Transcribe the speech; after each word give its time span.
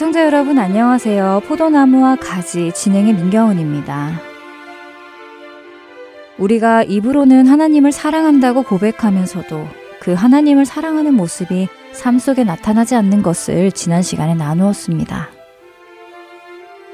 애청자 0.00 0.24
여러분 0.24 0.58
안녕하세요. 0.58 1.42
포도나무와 1.46 2.16
가지 2.16 2.72
진행의 2.72 3.12
민경훈입니다. 3.12 4.18
우리가 6.38 6.84
입으로는 6.84 7.46
하나님을 7.46 7.92
사랑한다고 7.92 8.62
고백하면서도 8.62 9.66
그 10.00 10.14
하나님을 10.14 10.64
사랑하는 10.64 11.12
모습이 11.12 11.68
삶 11.92 12.18
속에 12.18 12.44
나타나지 12.44 12.94
않는 12.94 13.20
것을 13.20 13.72
지난 13.72 14.00
시간에 14.00 14.34
나누었습니다. 14.34 15.28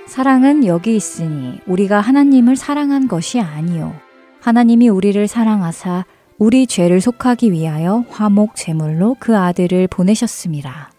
사랑은 0.08 0.66
여기 0.66 0.96
있으니 0.96 1.60
우리가 1.64 2.00
하나님을 2.00 2.56
사랑한 2.56 3.06
것이 3.06 3.38
아니요. 3.38 3.94
하나님이 4.40 4.88
우리를 4.88 5.28
사랑하사 5.28 6.06
우리 6.38 6.66
죄를 6.66 7.00
속하기 7.00 7.52
위하여 7.52 8.04
화목 8.10 8.56
제물로 8.56 9.14
그 9.20 9.38
아들을 9.38 9.86
보내셨습니다. 9.86 10.95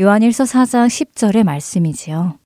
요한일서 0.00 0.44
4장 0.44 0.86
10절의 0.86 1.44
말씀이지요. 1.44 2.38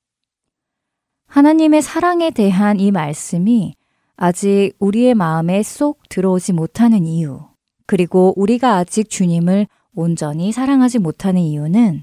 하나님의 1.29 1.83
사랑에 1.83 2.33
대한 2.33 2.81
이 2.81 2.91
말씀이 2.91 3.77
아직 4.17 4.73
우리의 4.81 5.15
마음에 5.15 5.63
쏙 5.63 6.01
들어오지 6.09 6.53
못하는 6.53 7.07
이유, 7.07 7.43
그리고 7.87 8.33
우리가 8.35 8.79
아직 8.79 9.09
주님을 9.09 9.69
온전히 9.95 10.51
사랑하지 10.51 10.99
못하는 10.99 11.43
이유는 11.43 12.03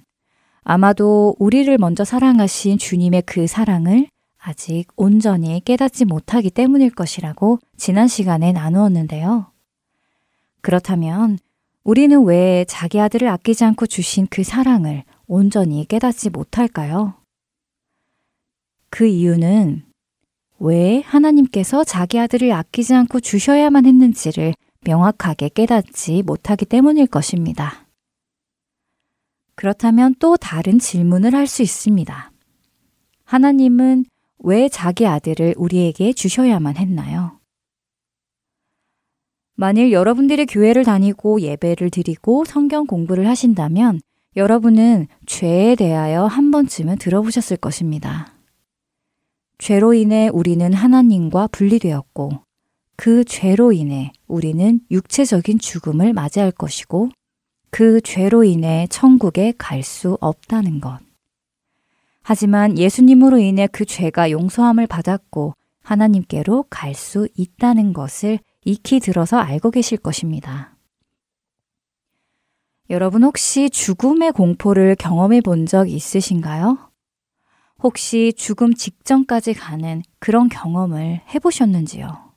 아마도 0.64 1.36
우리를 1.38 1.78
먼저 1.80 2.06
사랑하신 2.06 2.78
주님의 2.78 3.24
그 3.26 3.46
사랑을 3.46 4.08
아직 4.38 4.86
온전히 4.96 5.62
깨닫지 5.66 6.06
못하기 6.06 6.52
때문일 6.52 6.92
것이라고 6.92 7.60
지난 7.76 8.08
시간에 8.08 8.54
나누었는데요. 8.54 9.48
그렇다면 10.62 11.40
우리는 11.84 12.24
왜 12.24 12.64
자기 12.70 13.02
아들을 13.02 13.28
아끼지 13.28 13.66
않고 13.66 13.88
주신 13.88 14.28
그 14.30 14.46
사랑을 14.46 15.04
온전히 15.34 15.86
깨닫지 15.88 16.30
못할까요? 16.30 17.14
그 18.90 19.08
이유는 19.08 19.86
왜 20.60 21.00
하나님께서 21.06 21.86
자기 21.86 22.20
아들을 22.20 22.52
아끼지 22.52 22.94
않고 22.94 23.22
주셔야만 23.22 23.86
했는지를 23.86 24.54
명확하게 24.82 25.48
깨닫지 25.48 26.24
못하기 26.24 26.66
때문일 26.66 27.08
것입니다. 27.08 27.88
그렇다면 29.56 30.16
또 30.20 30.36
다른 30.36 30.80
질문을 30.80 31.34
할 31.34 31.48
수 31.48 31.62
있습니다. 31.62 32.34
하나님은 33.24 34.04
왜 34.40 34.68
자기 34.68 35.08
아들을 35.08 35.54
우리에게 35.56 36.12
주셔야만 36.12 36.76
했나요? 36.76 37.40
만일 39.56 39.94
여러분들이 39.94 40.46
교회를 40.46 40.84
다니고 40.84 41.40
예배를 41.40 41.90
드리고 41.90 42.44
성경 42.44 42.86
공부를 42.86 43.30
하신다면 43.30 44.02
여러분은 44.38 45.08
죄에 45.26 45.76
대하여 45.76 46.26
한 46.26 46.52
번쯤은 46.52 46.98
들어보셨을 47.00 47.58
것입니다. 47.58 48.34
죄로 49.58 49.94
인해 49.94 50.30
우리는 50.32 50.74
하나님과 50.74 51.48
분리되었고, 51.48 52.32
그 52.96 53.26
죄로 53.26 53.74
인해 53.74 54.14
우리는 54.28 54.80
육체적인 54.90 55.60
죽음을 55.60 56.14
맞이할 56.14 56.52
것이고, 56.52 57.10
그 57.72 58.00
죄로 58.02 58.46
인해 58.46 58.88
천국에 58.90 59.54
갈 59.58 59.84
수 59.84 60.18
없다는 60.22 60.80
것. 60.80 61.00
하지만 62.24 62.78
예수님으로 62.78 63.38
인해 63.38 63.68
그 63.68 63.84
죄가 63.84 64.32
용서함을 64.32 64.88
받았고, 64.88 65.56
하나님께로 65.84 66.66
갈 66.70 66.94
수 66.94 67.28
있다는 67.36 67.92
것을 67.92 68.40
익히 68.64 69.02
들어서 69.02 69.38
알고 69.40 69.72
계실 69.72 69.98
것입니다. 69.98 70.76
여러분 72.92 73.24
혹시 73.24 73.70
죽음의 73.70 74.34
공포를 74.34 74.96
경험해 74.98 75.40
본 75.42 75.66
적 75.66 75.90
있으신가요? 75.90 76.78
혹시 77.82 78.34
죽음 78.36 78.74
직전까지 78.74 79.54
가는 79.54 80.04
그런 80.20 80.50
경험을 80.50 81.22
해보셨는지요? 81.34 82.34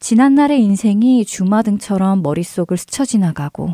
지난날의 0.00 0.62
인생이 0.62 1.24
주마등처럼 1.24 2.22
머릿속을 2.22 2.76
스쳐 2.76 3.06
지나가고, 3.06 3.70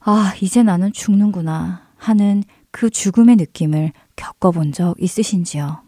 아, 0.00 0.34
이제 0.42 0.64
나는 0.64 0.92
죽는구나 0.92 1.92
하는 1.96 2.42
그 2.72 2.90
죽음의 2.90 3.36
느낌을 3.36 3.92
겪어본 4.16 4.72
적 4.72 5.00
있으신지요? 5.00 5.82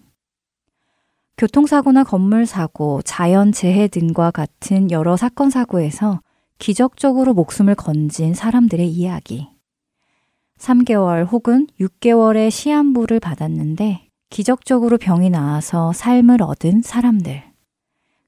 교통사고나 1.37 2.05
건물사고, 2.05 3.03
자연재해 3.03 3.89
등과 3.89 4.31
같은 4.31 4.93
여러 4.93 5.17
사건, 5.17 5.51
사고에서 5.51 6.21
기적적으로 6.61 7.33
목숨을 7.33 7.75
건진 7.75 8.35
사람들의 8.35 8.87
이야기. 8.87 9.49
3개월 10.59 11.27
혹은 11.27 11.67
6개월의 11.81 12.51
시한부를 12.51 13.19
받았는데 13.19 14.09
기적적으로 14.29 14.99
병이 14.99 15.31
나아서 15.31 15.95
삶을 15.95 16.43
얻은 16.43 16.83
사람들. 16.83 17.43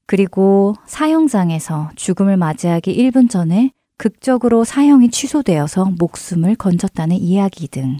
그리고 0.06 0.74
사형장에서 0.86 1.90
죽음을 1.94 2.38
맞이하기 2.38 2.96
1분 2.96 3.28
전에 3.28 3.70
극적으로 3.98 4.64
사형이 4.64 5.10
취소되어서 5.10 5.92
목숨을 5.98 6.56
건졌다는 6.56 7.16
이야기 7.16 7.68
등 7.68 7.98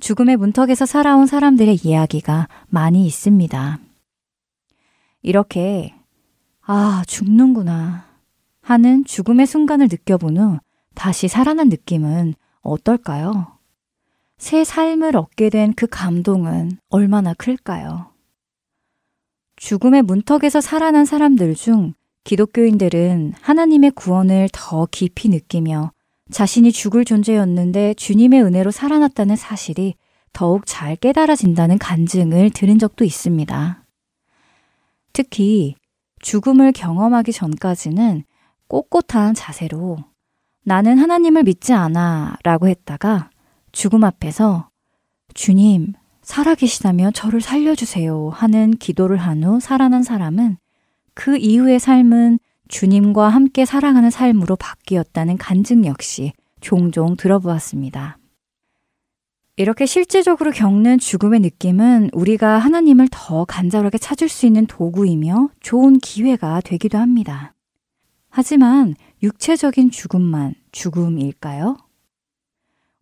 죽음의 0.00 0.36
문턱에서 0.36 0.84
살아온 0.84 1.26
사람들의 1.26 1.78
이야기가 1.82 2.46
많이 2.68 3.06
있습니다. 3.06 3.78
이렇게, 5.22 5.94
아, 6.60 7.02
죽는구나. 7.06 8.09
하는 8.70 9.04
죽음의 9.04 9.48
순간을 9.48 9.88
느껴본 9.90 10.38
후 10.38 10.58
다시 10.94 11.26
살아난 11.26 11.70
느낌은 11.70 12.34
어떨까요? 12.60 13.58
새 14.38 14.62
삶을 14.62 15.16
얻게 15.16 15.50
된 15.50 15.72
그 15.74 15.88
감동은 15.88 16.78
얼마나 16.88 17.34
클까요? 17.34 18.12
죽음의 19.56 20.02
문턱에서 20.02 20.60
살아난 20.60 21.04
사람들 21.04 21.56
중 21.56 21.94
기독교인들은 22.22 23.32
하나님의 23.40 23.90
구원을 23.90 24.48
더 24.52 24.86
깊이 24.88 25.28
느끼며 25.30 25.90
자신이 26.30 26.70
죽을 26.70 27.04
존재였는데 27.04 27.94
주님의 27.94 28.40
은혜로 28.44 28.70
살아났다는 28.70 29.34
사실이 29.34 29.96
더욱 30.32 30.62
잘 30.64 30.94
깨달아진다는 30.94 31.76
간증을 31.78 32.50
들은 32.50 32.78
적도 32.78 33.04
있습니다. 33.04 33.84
특히 35.12 35.74
죽음을 36.20 36.70
경험하기 36.70 37.32
전까지는 37.32 38.22
꼿꼿한 38.70 39.34
자세로 39.34 39.98
나는 40.64 40.96
하나님을 40.98 41.42
믿지 41.42 41.72
않아 41.72 42.36
라고 42.44 42.68
했다가 42.68 43.30
죽음 43.72 44.04
앞에서 44.04 44.68
주님, 45.34 45.92
살아계시다면 46.22 47.12
저를 47.12 47.40
살려주세요 47.40 48.30
하는 48.32 48.70
기도를 48.70 49.16
한 49.16 49.42
후 49.44 49.58
살아난 49.60 50.02
사람은 50.02 50.56
그 51.14 51.36
이후의 51.36 51.80
삶은 51.80 52.38
주님과 52.68 53.28
함께 53.28 53.64
살아가는 53.64 54.08
삶으로 54.10 54.54
바뀌었다는 54.56 55.36
간증 55.38 55.84
역시 55.84 56.32
종종 56.60 57.16
들어보았습니다. 57.16 58.18
이렇게 59.56 59.86
실제적으로 59.86 60.52
겪는 60.52 60.98
죽음의 60.98 61.40
느낌은 61.40 62.10
우리가 62.12 62.58
하나님을 62.58 63.08
더 63.10 63.44
간절하게 63.44 63.98
찾을 63.98 64.28
수 64.28 64.46
있는 64.46 64.66
도구이며 64.66 65.50
좋은 65.60 65.98
기회가 65.98 66.60
되기도 66.60 66.98
합니다. 66.98 67.54
하지만 68.30 68.94
육체적인 69.22 69.90
죽음만 69.90 70.54
죽음일까요? 70.72 71.76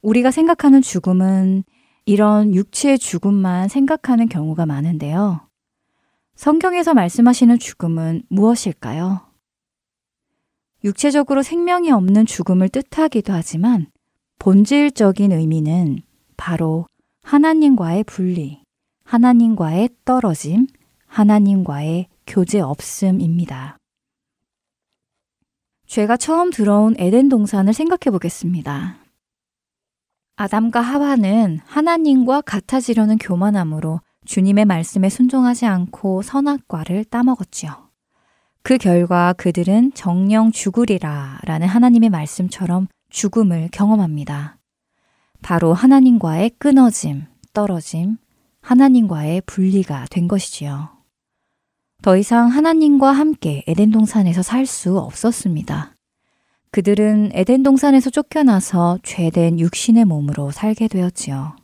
우리가 0.02 0.30
생각하는 0.30 0.82
죽음은 0.82 1.64
이런 2.06 2.54
육체의 2.54 2.98
죽음만 2.98 3.68
생각하는 3.68 4.28
경우가 4.28 4.66
많은데요. 4.66 5.40
성경에서 6.34 6.94
말씀하시는 6.94 7.58
죽음은 7.58 8.22
무엇일까요? 8.28 9.20
육체적으로 10.84 11.42
생명이 11.42 11.90
없는 11.90 12.26
죽음을 12.26 12.68
뜻하기도 12.68 13.32
하지만 13.32 13.86
본질적인 14.38 15.32
의미는 15.32 16.00
바로 16.36 16.86
하나님과의 17.22 18.04
분리, 18.04 18.62
하나님과의 19.04 19.90
떨어짐, 20.04 20.68
하나님과의 21.06 22.06
교제 22.26 22.60
없음입니다. 22.60 23.77
죄가 25.88 26.18
처음 26.18 26.50
들어온 26.50 26.94
에덴 26.98 27.30
동산을 27.30 27.72
생각해 27.72 28.12
보겠습니다. 28.12 28.96
아담과 30.36 30.80
하와는 30.80 31.60
하나님과 31.64 32.42
같아지려는 32.42 33.16
교만함으로 33.16 34.02
주님의 34.26 34.66
말씀에 34.66 35.08
순종하지 35.08 35.64
않고 35.64 36.20
선악과를 36.20 37.06
따먹었지요. 37.06 37.88
그 38.62 38.76
결과 38.76 39.32
그들은 39.32 39.92
정령 39.94 40.52
죽으리라 40.52 41.38
라는 41.44 41.66
하나님의 41.66 42.10
말씀처럼 42.10 42.86
죽음을 43.08 43.70
경험합니다. 43.72 44.58
바로 45.40 45.72
하나님과의 45.72 46.50
끊어짐, 46.58 47.24
떨어짐, 47.54 48.18
하나님과의 48.60 49.40
분리가 49.46 50.04
된 50.10 50.28
것이지요. 50.28 50.97
더 52.00 52.16
이상 52.16 52.48
하나님과 52.48 53.10
함께 53.10 53.64
에덴 53.66 53.90
동산에서 53.90 54.42
살 54.42 54.66
수 54.66 54.98
없었습니다. 54.98 55.96
그들은 56.70 57.30
에덴 57.32 57.62
동산에서 57.64 58.10
쫓겨나서 58.10 58.98
죄된 59.02 59.58
육신의 59.58 60.04
몸으로 60.04 60.52
살게 60.52 60.86
되었지요. 60.86 61.56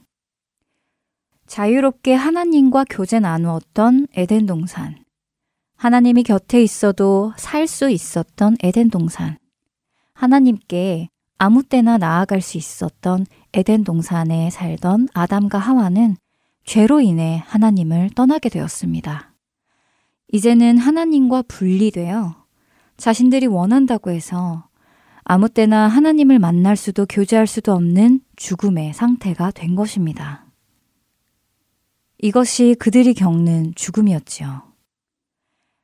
자유롭게 1.46 2.14
하나님과 2.14 2.84
교제 2.90 3.20
나누었던 3.20 4.08
에덴 4.14 4.46
동산. 4.46 4.96
하나님이 5.76 6.24
곁에 6.24 6.62
있어도 6.62 7.32
살 7.36 7.68
수 7.68 7.88
있었던 7.90 8.56
에덴 8.62 8.90
동산. 8.90 9.36
하나님께 10.14 11.08
아무 11.38 11.62
때나 11.62 11.98
나아갈 11.98 12.40
수 12.40 12.58
있었던 12.58 13.26
에덴 13.52 13.84
동산에 13.84 14.50
살던 14.50 15.10
아담과 15.12 15.58
하와는 15.58 16.16
죄로 16.64 17.00
인해 17.00 17.42
하나님을 17.46 18.10
떠나게 18.16 18.48
되었습니다. 18.48 19.33
이제는 20.34 20.78
하나님과 20.78 21.42
분리되어 21.46 22.34
자신들이 22.96 23.46
원한다고 23.46 24.10
해서 24.10 24.68
아무 25.22 25.48
때나 25.48 25.86
하나님을 25.86 26.40
만날 26.40 26.74
수도 26.74 27.06
교제할 27.06 27.46
수도 27.46 27.72
없는 27.72 28.18
죽음의 28.34 28.94
상태가 28.94 29.52
된 29.52 29.76
것입니다. 29.76 30.44
이것이 32.18 32.74
그들이 32.80 33.14
겪는 33.14 33.74
죽음이었지요. 33.76 34.62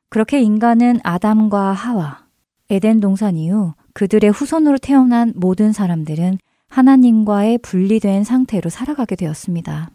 그렇게 0.08 0.42
인간은 0.42 0.98
아담과 1.04 1.70
하와, 1.70 2.26
에덴 2.70 2.98
동산 2.98 3.36
이후 3.36 3.74
그들의 3.94 4.32
후손으로 4.32 4.78
태어난 4.78 5.32
모든 5.36 5.72
사람들은 5.72 6.38
하나님과의 6.68 7.58
분리된 7.58 8.24
상태로 8.24 8.68
살아가게 8.68 9.14
되었습니다. 9.14 9.92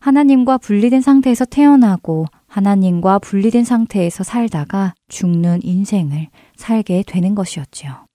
하나님과 0.00 0.56
분리된 0.56 1.02
상태에서 1.02 1.44
태어나고 1.44 2.24
하나님과 2.48 3.20
분리된 3.20 3.64
상태에서 3.64 4.24
살다가 4.24 4.94
죽는 5.08 5.60
인생을 5.62 6.28
살게 6.56 7.04
되는 7.06 7.34
것이었지요. 7.34 8.06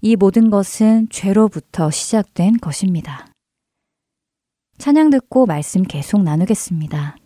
이 0.00 0.16
모든 0.16 0.50
것은 0.50 1.08
죄로부터 1.10 1.90
시작된 1.90 2.58
것입니다. 2.58 3.26
찬양 4.78 5.10
듣고 5.10 5.46
말씀 5.46 5.82
계속 5.82 6.22
나누겠습니다. 6.22 7.16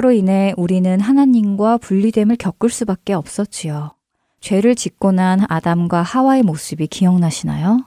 결과로 0.00 0.12
인해 0.12 0.54
우리는 0.56 0.98
하나님과 0.98 1.76
분리됨을 1.78 2.36
겪을 2.36 2.70
수밖에 2.70 3.12
없었지요. 3.12 3.92
죄를 4.40 4.74
짓고 4.74 5.12
난 5.12 5.44
아담과 5.48 6.02
하와의 6.02 6.42
모습이 6.42 6.86
기억나시나요? 6.86 7.84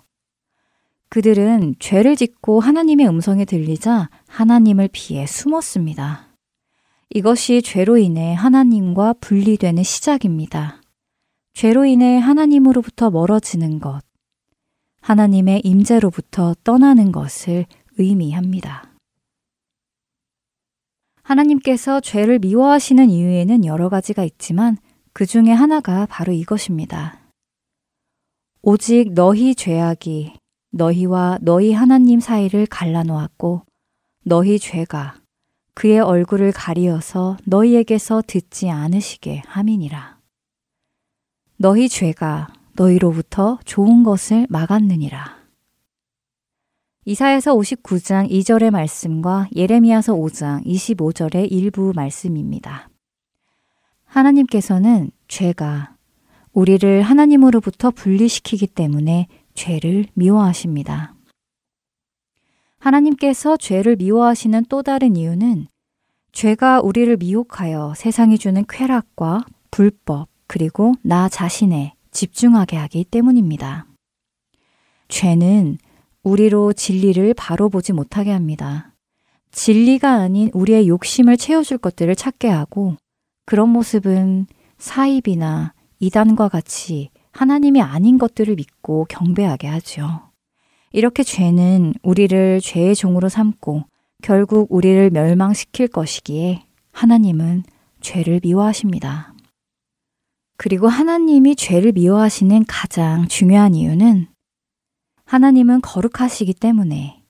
그들은 1.09 1.75
죄를 1.79 2.15
짓고 2.15 2.59
하나님의 2.59 3.07
음성이 3.07 3.45
들리자 3.45 4.09
하나님을 4.27 4.89
피해 4.91 5.25
숨었습니다. 5.25 6.27
이것이 7.09 7.61
죄로 7.63 7.97
인해 7.97 8.33
하나님과 8.33 9.15
분리되는 9.19 9.81
시작입니다. 9.81 10.81
죄로 11.53 11.85
인해 11.85 12.19
하나님으로부터 12.19 13.09
멀어지는 13.09 13.79
것, 13.79 14.01
하나님의 15.01 15.61
임재로부터 15.63 16.55
떠나는 16.63 17.11
것을 17.11 17.65
의미합니다. 17.97 18.92
하나님께서 21.23 22.01
죄를 22.01 22.39
미워하시는 22.39 23.09
이유에는 23.09 23.65
여러 23.65 23.89
가지가 23.89 24.23
있지만 24.23 24.77
그 25.13 25.25
중에 25.25 25.51
하나가 25.51 26.05
바로 26.05 26.33
이것입니다. 26.33 27.19
오직 28.61 29.13
너희 29.13 29.55
죄악이 29.55 30.33
너희와 30.71 31.39
너희 31.41 31.73
하나님 31.73 32.19
사이를 32.19 32.65
갈라놓았고 32.65 33.63
너희 34.25 34.59
죄가 34.59 35.15
그의 35.75 35.99
얼굴을 35.99 36.51
가리어서 36.51 37.37
너희에게서 37.45 38.21
듣지 38.25 38.69
않으시게 38.69 39.43
함이니라. 39.45 40.19
너희 41.57 41.89
죄가 41.89 42.53
너희로부터 42.75 43.59
좋은 43.65 44.03
것을 44.03 44.47
막았느니라. 44.49 45.42
이사에서 47.05 47.53
59장 47.53 48.29
2절의 48.29 48.71
말씀과 48.71 49.49
예레미야서 49.53 50.13
5장 50.13 50.65
25절의 50.65 51.51
일부 51.51 51.91
말씀입니다. 51.93 52.89
하나님께서는 54.05 55.11
죄가 55.27 55.97
우리를 56.53 57.01
하나님으로부터 57.01 57.91
분리시키기 57.91 58.67
때문에 58.67 59.27
죄를 59.53 60.05
미워하십니다. 60.13 61.13
하나님께서 62.79 63.57
죄를 63.57 63.97
미워하시는 63.97 64.65
또 64.69 64.81
다른 64.81 65.17
이유는 65.17 65.67
죄가 66.31 66.79
우리를 66.81 67.17
미혹하여 67.17 67.95
세상이 67.97 68.37
주는 68.37 68.63
쾌락과 68.67 69.45
불법 69.71 70.29
그리고 70.47 70.93
나 71.01 71.27
자신에 71.27 71.95
집중하게 72.11 72.77
하기 72.77 73.03
때문입니다. 73.05 73.87
죄는 75.09 75.77
우리로 76.23 76.73
진리를 76.73 77.33
바로 77.35 77.69
보지 77.69 77.93
못하게 77.93 78.31
합니다. 78.31 78.93
진리가 79.51 80.11
아닌 80.11 80.49
우리의 80.53 80.87
욕심을 80.87 81.37
채워줄 81.37 81.77
것들을 81.77 82.15
찾게 82.15 82.47
하고 82.47 82.95
그런 83.45 83.69
모습은 83.69 84.47
사입이나 84.77 85.73
이단과 85.99 86.49
같이 86.49 87.09
하나님이 87.31 87.81
아닌 87.81 88.17
것들을 88.17 88.55
믿고 88.55 89.05
경배하게 89.09 89.67
하죠. 89.67 90.31
이렇게 90.91 91.23
죄는 91.23 91.93
우리를 92.03 92.61
죄의 92.61 92.95
종으로 92.95 93.29
삼고 93.29 93.83
결국 94.21 94.67
우리를 94.71 95.09
멸망시킬 95.09 95.87
것이기에 95.87 96.63
하나님은 96.91 97.63
죄를 97.99 98.39
미워하십니다. 98.43 99.33
그리고 100.57 100.87
하나님이 100.87 101.55
죄를 101.55 101.91
미워하시는 101.93 102.65
가장 102.67 103.27
중요한 103.27 103.73
이유는 103.73 104.27
하나님은 105.25 105.81
거룩하시기 105.81 106.53
때문에 106.53 107.23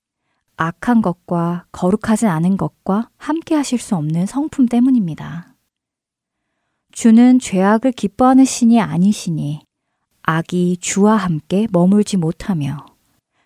악한 0.58 1.02
것과 1.02 1.66
거룩하지 1.72 2.28
않은 2.28 2.58
것과 2.58 3.10
함께 3.18 3.56
하실 3.56 3.80
수 3.80 3.96
없는 3.96 4.26
성품 4.26 4.68
때문입니다. 4.68 5.56
주는 6.92 7.40
죄악을 7.40 7.92
기뻐하는 7.92 8.46
신이 8.46 8.80
아니시니 8.80 9.62
악이 10.22 10.78
주와 10.80 11.18
함께 11.18 11.68
머물지 11.72 12.18
못하며 12.18 12.86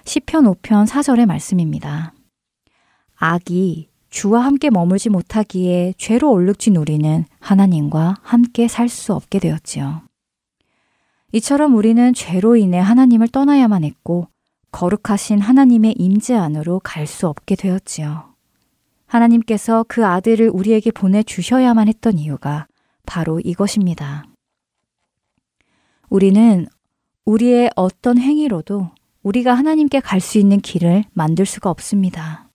시편 0.06 0.46
5편 0.46 0.88
4절의 0.88 1.26
말씀입니다. 1.26 2.14
악이 3.16 3.90
주와 4.10 4.42
함께 4.46 4.70
머물지 4.70 5.10
못하기에 5.10 5.94
죄로 5.98 6.32
얼룩진 6.32 6.76
우리는 6.76 7.26
하나님과 7.40 8.16
함께 8.22 8.68
살 8.68 8.90
수 8.90 9.14
없게 9.14 9.40
되었지요. 9.40 10.02
이처럼 11.34 11.76
우리는 11.76 12.14
죄로 12.14 12.56
인해 12.56 12.80
하나님을 12.80 13.28
떠나야만 13.30 13.84
했고 13.84 14.28
거룩하신 14.72 15.40
하나님의 15.40 15.94
임재 15.98 16.36
안으로 16.36 16.80
갈 16.84 17.08
수 17.08 17.28
없게 17.28 17.56
되었지요. 17.56 18.36
하나님께서 19.06 19.86
그 19.88 20.06
아들을 20.06 20.50
우리에게 20.50 20.92
보내 20.92 21.24
주셔야만 21.24 21.88
했던 21.88 22.18
이유가 22.18 22.68
바로 23.06 23.40
이것입니다. 23.40 24.26
우리는 26.10 26.68
우리의 27.26 27.72
어떤 27.76 28.18
행위로도 28.18 28.90
우리가 29.24 29.54
하나님께 29.54 30.00
갈 30.00 30.20
수 30.22 30.38
있는 30.38 30.60
길을 30.60 31.06
만들 31.14 31.46
수가 31.46 31.70
없습니다. 31.70 32.50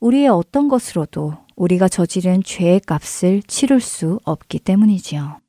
우리의 0.00 0.28
어떤 0.28 0.68
것으로도 0.68 1.34
우리가 1.56 1.88
저지른 1.88 2.42
죄의 2.42 2.80
값을 2.80 3.42
치를 3.42 3.80
수 3.80 4.20
없기 4.24 4.58
때문이지요. 4.60 5.40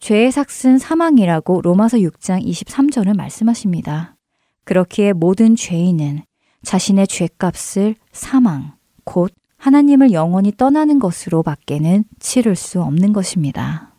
죄의 0.00 0.32
삭은 0.32 0.78
사망이라고 0.78 1.62
로마서 1.62 1.96
6장 1.98 2.44
23절을 2.44 3.16
말씀하십니다. 3.16 4.13
그렇기에 4.64 5.12
모든 5.12 5.56
죄인은 5.56 6.22
자신의 6.62 7.06
죄값을 7.06 7.96
사망, 8.12 8.76
곧 9.04 9.32
하나님을 9.56 10.12
영원히 10.12 10.52
떠나는 10.56 10.98
것으로 10.98 11.42
밖에는 11.42 12.04
치를 12.18 12.56
수 12.56 12.82
없는 12.82 13.12
것입니다. 13.12 13.94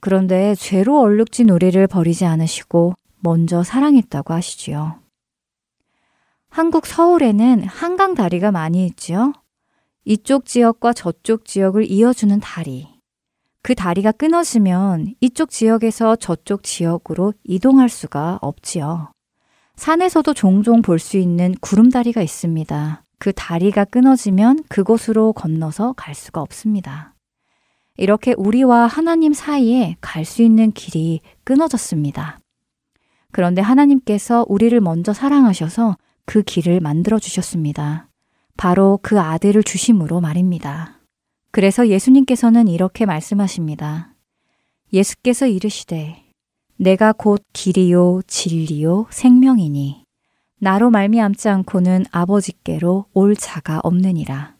그런데 0.00 0.54
죄로 0.54 1.00
얼룩진 1.00 1.48
우리를 1.50 1.86
버리지 1.86 2.24
않으시고 2.24 2.94
먼저 3.20 3.62
사랑했다고 3.62 4.32
하시지요. 4.32 5.00
한국 6.50 6.86
서울에는 6.86 7.64
한강 7.64 8.14
다리가 8.14 8.52
많이 8.52 8.86
있지요. 8.86 9.32
이쪽 10.04 10.46
지역과 10.46 10.92
저쪽 10.92 11.44
지역을 11.44 11.90
이어주는 11.90 12.40
다리. 12.40 12.88
그 13.62 13.74
다리가 13.74 14.12
끊어지면 14.12 15.14
이쪽 15.20 15.50
지역에서 15.50 16.16
저쪽 16.16 16.62
지역으로 16.62 17.34
이동할 17.44 17.88
수가 17.88 18.38
없지요. 18.40 19.12
산에서도 19.78 20.34
종종 20.34 20.82
볼 20.82 20.98
수 20.98 21.18
있는 21.18 21.54
구름다리가 21.60 22.20
있습니다. 22.20 23.04
그 23.20 23.32
다리가 23.32 23.84
끊어지면 23.84 24.64
그곳으로 24.68 25.32
건너서 25.32 25.94
갈 25.96 26.16
수가 26.16 26.40
없습니다. 26.42 27.14
이렇게 27.96 28.34
우리와 28.36 28.88
하나님 28.88 29.32
사이에 29.32 29.96
갈 30.00 30.24
수 30.24 30.42
있는 30.42 30.72
길이 30.72 31.20
끊어졌습니다. 31.44 32.40
그런데 33.30 33.62
하나님께서 33.62 34.44
우리를 34.48 34.78
먼저 34.80 35.12
사랑하셔서 35.12 35.96
그 36.26 36.42
길을 36.42 36.80
만들어 36.80 37.20
주셨습니다. 37.20 38.08
바로 38.56 38.98
그 39.00 39.20
아들을 39.20 39.62
주심으로 39.62 40.20
말입니다. 40.20 40.98
그래서 41.52 41.86
예수님께서는 41.88 42.66
이렇게 42.66 43.06
말씀하십니다. 43.06 44.12
예수께서 44.92 45.46
이르시되 45.46 46.27
내가 46.80 47.12
곧 47.12 47.42
길이요 47.52 48.22
진리요 48.28 49.06
생명이니 49.10 50.04
나로 50.60 50.90
말미암지 50.90 51.48
않고는 51.48 52.04
아버지께로 52.12 53.06
올 53.12 53.34
자가 53.34 53.80
없느니라. 53.82 54.54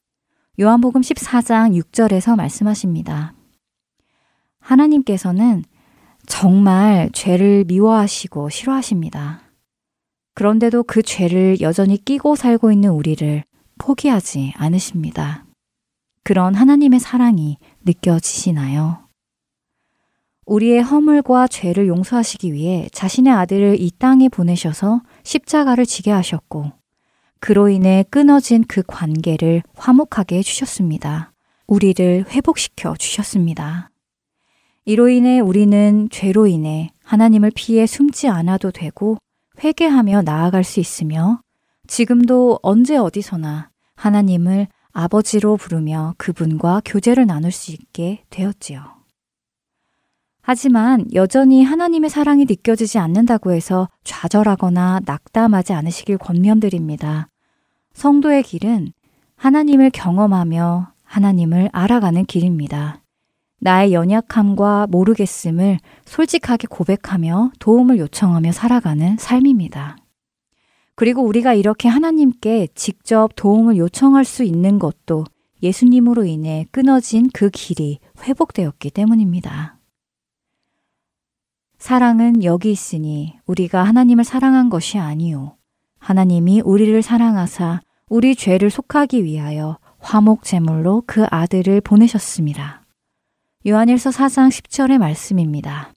요한복음 0.61 1.01
14장 1.01 1.81
6절에서 1.81 2.37
말씀하십니다. 2.37 3.35
하나님께서는 4.59 5.65
정말 6.27 7.11
죄를 7.13 7.65
미워하시고 7.65 8.49
싫어하십니다. 8.51 9.43
그런데도 10.35 10.83
그 10.83 11.03
죄를 11.03 11.61
여전히 11.61 12.05
끼고 12.05 12.35
살고 12.35 12.73
있는 12.73 12.91
우리를 12.91 13.45
포기하지 13.79 14.55
않으십니다. 14.57 15.47
그런 16.25 16.55
하나님의 16.55 16.99
사랑이 16.99 17.59
느껴지시나요? 17.85 19.08
우리의 20.49 20.83
허물과 20.83 21.47
죄를 21.49 21.89
용서하시기 21.89 22.55
위해 22.55 22.89
자신의 22.93 23.33
아들을 23.33 23.77
이 23.81 23.91
땅에 23.99 24.31
보내셔서 24.31 25.03
십자가를 25.23 25.85
지게 25.85 26.11
하셨고, 26.11 26.73
그로 27.39 27.69
인해 27.69 28.05
끊어진 28.11 28.65
그 28.67 28.83
관계를 28.87 29.63
화목하게 29.77 30.39
해주셨습니다. 30.39 31.33
우리를 31.67 32.25
회복시켜 32.31 32.97
주셨습니다. 32.97 33.91
이로 34.87 35.11
인해 35.11 35.39
우리는 35.39 36.09
죄로 36.11 36.47
인해 36.47 36.91
하나님을 37.05 37.53
피해 37.55 37.87
숨지 37.87 38.27
않아도 38.27 38.71
되고 38.71 39.19
회개하며 39.63 40.23
나아갈 40.23 40.65
수 40.65 40.81
있으며 40.81 41.43
지금도 41.87 42.59
언제 42.63 42.97
어디서나 42.97 43.69
하나님을 43.97 44.67
아버지로 44.93 45.59
부르며 45.59 46.15
그분과 46.17 46.83
교제를 46.87 47.27
나눌 47.27 47.53
수 47.53 47.71
있게 47.73 48.25
되었지요. 48.31 48.98
하지만 50.51 51.05
여전히 51.13 51.63
하나님의 51.63 52.09
사랑이 52.09 52.47
느껴지지 52.47 52.99
않는다고 52.99 53.53
해서 53.53 53.91
좌절하거나 54.03 55.01
낙담하지 55.05 55.75
않으시길 55.75 56.17
권면드립니다. 56.17 57.29
성도의 57.93 58.43
길은 58.45 58.95
하나님을 59.37 59.91
경험하며 59.91 60.93
하나님을 61.05 61.69
알아가는 61.71 62.25
길입니다. 62.25 63.03
나의 63.61 63.93
연약함과 63.93 64.87
모르겠음을 64.89 65.81
솔직하게 66.07 66.69
고백하며 66.71 67.51
도움을 67.59 67.99
요청하며 67.99 68.53
살아가는 68.53 69.19
삶입니다. 69.19 69.99
그리고 70.95 71.25
우리가 71.25 71.53
이렇게 71.53 71.91
하나님께 71.91 72.69
직접 72.75 73.33
도움을 73.37 73.77
요청할 73.77 74.25
수 74.25 74.45
있는 74.45 74.79
것도 74.79 75.27
예수님으로 75.63 76.25
인해 76.25 76.65
끊어진 76.71 77.29
그 77.35 77.51
길이 77.51 77.99
회복되었기 78.23 78.93
때문입니다. 78.93 79.78
사랑은 81.79 82.43
여기 82.43 82.73
있으니 82.73 83.39
우리가 83.47 83.85
하나님을 83.85 84.25
사랑한 84.25 84.69
것이 84.69 84.99
아니요. 84.99 85.57
하나님이 86.01 86.61
우리를 86.65 87.01
사랑하사 87.03 87.81
우리 88.09 88.35
죄를 88.35 88.71
속하기 88.71 89.25
위하여 89.25 89.79
화목 90.01 90.43
제물로 90.43 91.03
그 91.07 91.27
아들을 91.31 91.81
보내셨습니다. 91.81 92.83
요한일서 93.67 94.11
4장 94.11 94.49
10절의 94.49 94.99
말씀입니다. 94.99 95.93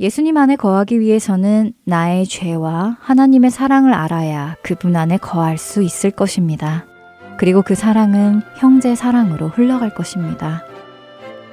예수님 0.00 0.36
안에 0.36 0.54
거하기 0.54 1.00
위해서는 1.00 1.72
나의 1.84 2.26
죄와 2.26 2.98
하나님의 3.00 3.50
사랑을 3.50 3.92
알아야 3.94 4.56
그분 4.62 4.94
안에 4.94 5.16
거할 5.16 5.58
수 5.58 5.82
있을 5.82 6.12
것입니다. 6.12 6.86
그리고 7.36 7.62
그 7.62 7.74
사랑은 7.74 8.42
형제 8.58 8.94
사랑으로 8.94 9.48
흘러갈 9.48 9.94
것입니다. 9.94 10.67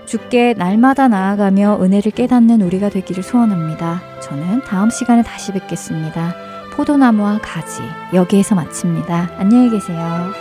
주께 0.05 0.53
날마다 0.55 1.07
나아가며 1.07 1.79
은혜를 1.81 2.11
깨닫는 2.11 2.61
우리가 2.61 2.89
되기를 2.89 3.23
소원합니다. 3.23 4.01
저는 4.21 4.61
다음 4.61 4.89
시간에 4.89 5.23
다시 5.23 5.51
뵙겠습니다. 5.51 6.35
포도나무와 6.73 7.39
가지 7.41 7.81
여기에서 8.13 8.55
마칩니다. 8.55 9.31
안녕히 9.37 9.69
계세요. 9.69 10.33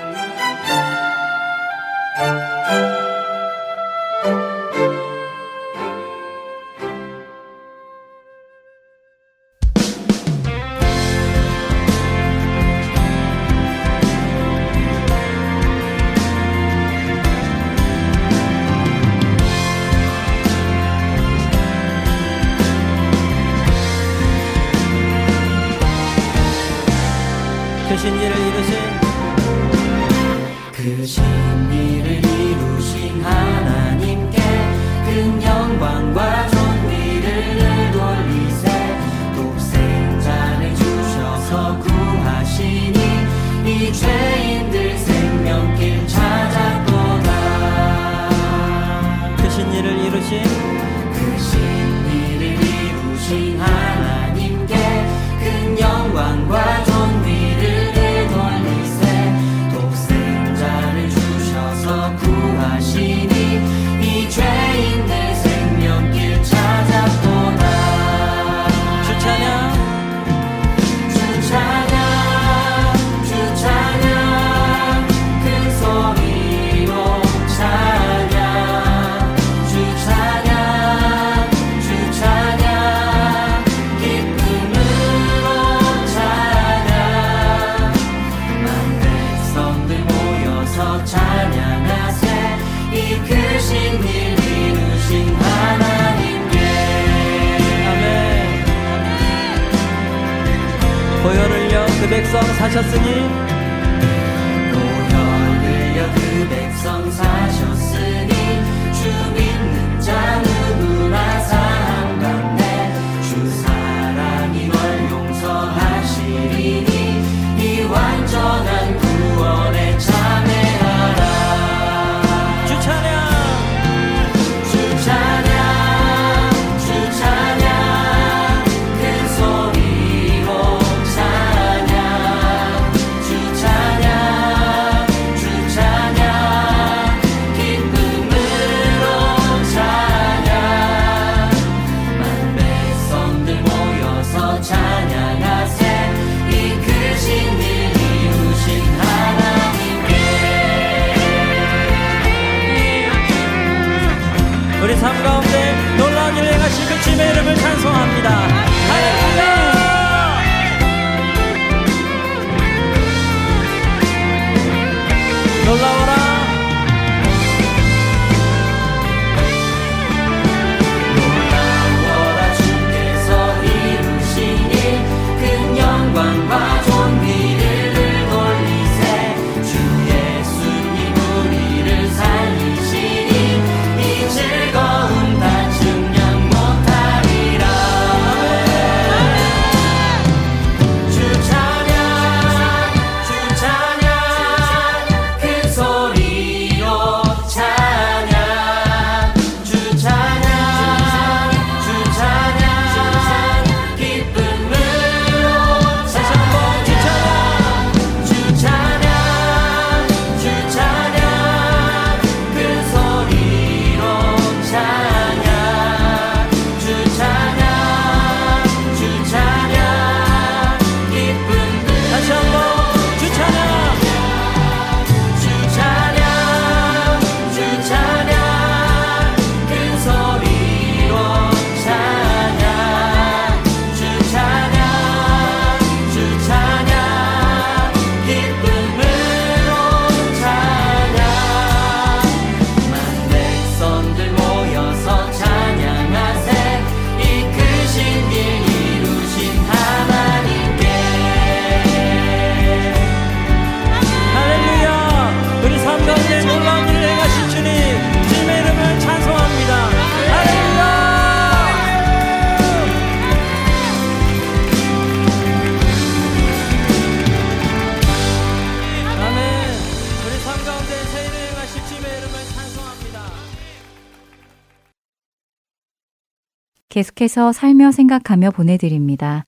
계속해서 276.95 277.53
살며 277.53 277.91
생각하며 277.91 278.53
보내드립니다. 278.53 279.45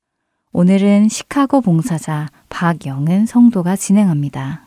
오늘은 0.53 1.09
시카고 1.09 1.61
봉사자 1.61 2.27
박영은 2.49 3.27
성도가 3.27 3.77
진행합니다. 3.77 4.67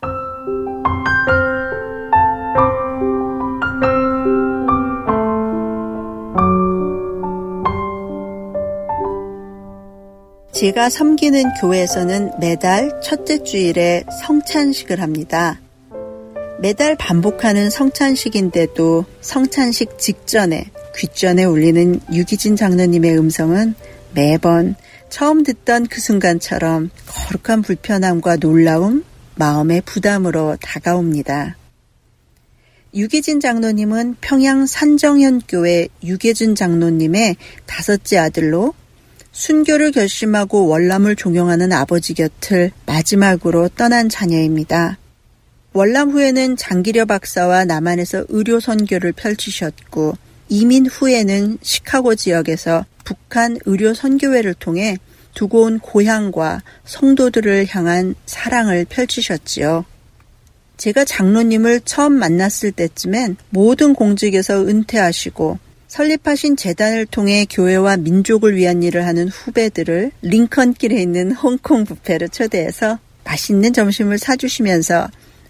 제가 10.52 10.88
섬기는 10.88 11.52
교회에서는 11.60 12.32
매달 12.40 13.02
첫째 13.02 13.42
주일에 13.42 14.04
성찬식을 14.22 15.02
합니다. 15.02 15.60
매달 16.62 16.96
반복하는 16.96 17.68
성찬식인데도 17.68 19.04
성찬식 19.20 19.98
직전에 19.98 20.70
귓전에 20.96 21.44
울리는 21.44 22.00
유기진 22.12 22.56
장로님의 22.56 23.18
음성은 23.18 23.74
매번 24.14 24.74
처음 25.08 25.42
듣던 25.42 25.86
그 25.86 26.00
순간처럼 26.00 26.90
거룩한 27.06 27.62
불편함과 27.62 28.36
놀라움, 28.36 29.04
마음의 29.36 29.82
부담으로 29.82 30.56
다가옵니다. 30.60 31.56
유기진 32.94 33.38
장로님은 33.40 34.16
평양 34.20 34.66
산정현교회 34.66 35.88
유계준 36.02 36.54
장로님의 36.54 37.36
다섯째 37.66 38.18
아들로 38.18 38.74
순교를 39.32 39.92
결심하고 39.92 40.66
월남을 40.66 41.14
종용하는 41.14 41.72
아버지 41.72 42.14
곁을 42.14 42.72
마지막으로 42.86 43.68
떠난 43.70 44.08
자녀입니다. 44.08 44.98
월남 45.72 46.10
후에는 46.10 46.56
장기려 46.56 47.04
박사와 47.04 47.64
남한에서 47.64 48.24
의료 48.28 48.58
선교를 48.58 49.12
펼치셨고 49.12 50.16
이민 50.50 50.86
후에는 50.86 51.58
시카고 51.62 52.16
지역에서 52.16 52.84
북한 53.04 53.56
의료 53.66 53.94
선교회를 53.94 54.54
통해 54.54 54.98
두고 55.32 55.62
온 55.62 55.78
고향과 55.78 56.62
성도들을 56.84 57.66
향한 57.70 58.16
사랑을 58.26 58.84
펼치셨지요. 58.84 59.84
제가 60.76 61.04
장로님을 61.04 61.82
처음 61.84 62.14
만났을 62.14 62.72
때쯤엔 62.72 63.36
모든 63.50 63.94
공직에서 63.94 64.66
은퇴하시고 64.66 65.58
설립하신 65.86 66.56
재단을 66.56 67.06
통해 67.06 67.46
교회와 67.48 67.98
민족을 67.98 68.56
위한 68.56 68.82
일을 68.82 69.06
하는 69.06 69.28
후배들을 69.28 70.10
링컨길에 70.22 71.00
있는 71.00 71.32
홍콩 71.32 71.84
뷔페로 71.84 72.28
초대해서 72.28 72.98
맛있는 73.24 73.72
점심을 73.72 74.18
사주시면서 74.18 75.08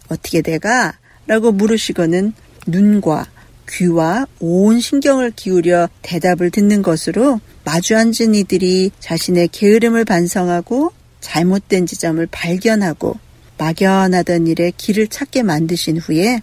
어떻게 0.08 0.42
돼가? 0.42 0.98
라고 1.26 1.52
물으시고는 1.52 2.34
눈과 2.66 3.26
귀와 3.72 4.26
온 4.40 4.80
신경을 4.80 5.32
기울여 5.34 5.88
대답을 6.02 6.50
듣는 6.50 6.82
것으로 6.82 7.40
마주 7.64 7.96
앉은 7.96 8.34
이들이 8.34 8.90
자신의 9.00 9.48
게으름을 9.48 10.04
반성하고 10.04 10.92
잘못된 11.20 11.86
지점을 11.86 12.26
발견하고 12.30 13.18
막연하던 13.58 14.46
일에 14.46 14.72
길을 14.76 15.08
찾게 15.08 15.42
만드신 15.42 15.98
후에 15.98 16.40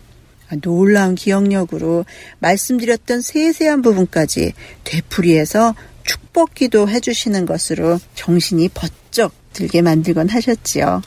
놀라운 0.61 1.15
기억력으로 1.15 2.05
말씀드렸던 2.39 3.21
세세한 3.21 3.81
부분까지 3.81 4.53
되풀이해서 4.83 5.75
축복 6.03 6.53
기도 6.53 6.87
해주시는 6.87 7.45
것으로 7.45 7.99
정신이 8.15 8.69
번쩍 8.69 9.33
들게 9.51 9.81
만들곤 9.81 10.29
하셨지요. 10.29 11.01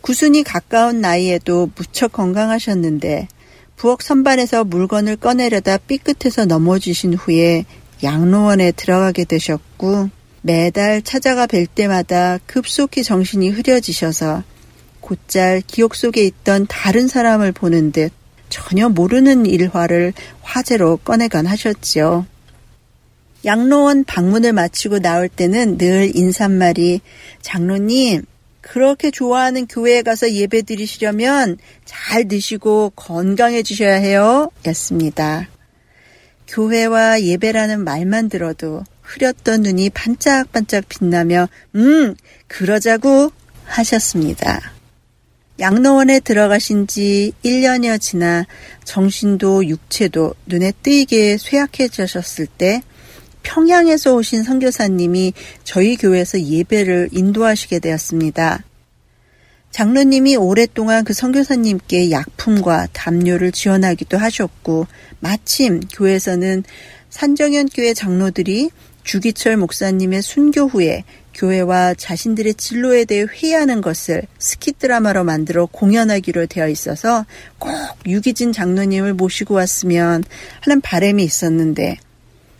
구순이 0.00 0.42
가까운 0.42 1.00
나이에도 1.00 1.70
무척 1.76 2.12
건강하셨는데 2.12 3.28
부엌 3.76 4.02
선반에서 4.02 4.64
물건을 4.64 5.16
꺼내려다 5.16 5.78
삐끗해서 5.78 6.44
넘어지신 6.44 7.14
후에 7.14 7.64
양로원에 8.02 8.72
들어가게 8.72 9.24
되셨고 9.24 10.10
매달 10.42 11.02
찾아가 11.02 11.46
뵐 11.46 11.66
때마다 11.66 12.38
급속히 12.46 13.02
정신이 13.02 13.50
흐려지셔서 13.50 14.42
곧잘 15.00 15.62
기억 15.66 15.94
속에 15.94 16.24
있던 16.24 16.66
다른 16.68 17.08
사람을 17.08 17.52
보는 17.52 17.92
듯 17.92 18.12
전혀 18.48 18.88
모르는 18.88 19.46
일화를 19.46 20.12
화제로 20.42 20.96
꺼내곤 20.98 21.46
하셨지요. 21.46 22.26
양로원 23.44 24.04
방문을 24.04 24.52
마치고 24.52 25.00
나올 25.00 25.28
때는 25.28 25.76
늘 25.76 26.14
인사말이 26.14 27.00
장로님 27.42 28.22
그렇게 28.64 29.10
좋아하는 29.10 29.66
교회에 29.66 30.00
가서 30.00 30.32
예배 30.32 30.62
드리시려면 30.62 31.58
잘 31.84 32.26
드시고 32.26 32.92
건강해지셔야 32.96 33.96
해요. 33.96 34.50
였습니다. 34.66 35.48
교회와 36.48 37.20
예배라는 37.20 37.84
말만 37.84 38.30
들어도 38.30 38.82
흐렸던 39.02 39.62
눈이 39.62 39.90
반짝반짝 39.90 40.88
빛나며, 40.88 41.46
음, 41.74 42.14
그러자고 42.48 43.30
하셨습니다. 43.66 44.72
양로원에 45.60 46.20
들어가신 46.20 46.86
지 46.86 47.32
1년여 47.44 48.00
지나 48.00 48.46
정신도 48.84 49.68
육체도 49.68 50.34
눈에 50.46 50.72
띄게 50.82 51.36
쇠약해지셨을 51.36 52.46
때 52.46 52.80
평양에서 53.44 54.14
오신 54.16 54.42
선교사님이 54.42 55.32
저희 55.62 55.96
교회에서 55.96 56.40
예배를 56.40 57.10
인도하시게 57.12 57.78
되었습니다. 57.78 58.64
장로님이 59.70 60.36
오랫동안 60.36 61.04
그 61.04 61.12
선교사님께 61.12 62.10
약품과 62.10 62.88
담요를 62.92 63.52
지원하기도 63.52 64.18
하셨고 64.18 64.86
마침 65.20 65.80
교회에서는 65.80 66.64
산정현 67.10 67.68
교회 67.68 67.94
장로들이 67.94 68.70
주기철 69.04 69.56
목사님의 69.56 70.22
순교 70.22 70.66
후에 70.66 71.04
교회와 71.34 71.94
자신들의 71.94 72.54
진로에 72.54 73.04
대해 73.04 73.24
회의하는 73.28 73.80
것을 73.80 74.22
스키 74.38 74.72
드라마로 74.72 75.24
만들어 75.24 75.66
공연하기로 75.66 76.46
되어 76.46 76.68
있어서 76.68 77.26
꼭 77.58 77.72
유기진 78.06 78.52
장로님을 78.52 79.14
모시고 79.14 79.54
왔으면 79.54 80.24
하는 80.60 80.80
바람이 80.80 81.22
있었는데 81.22 81.98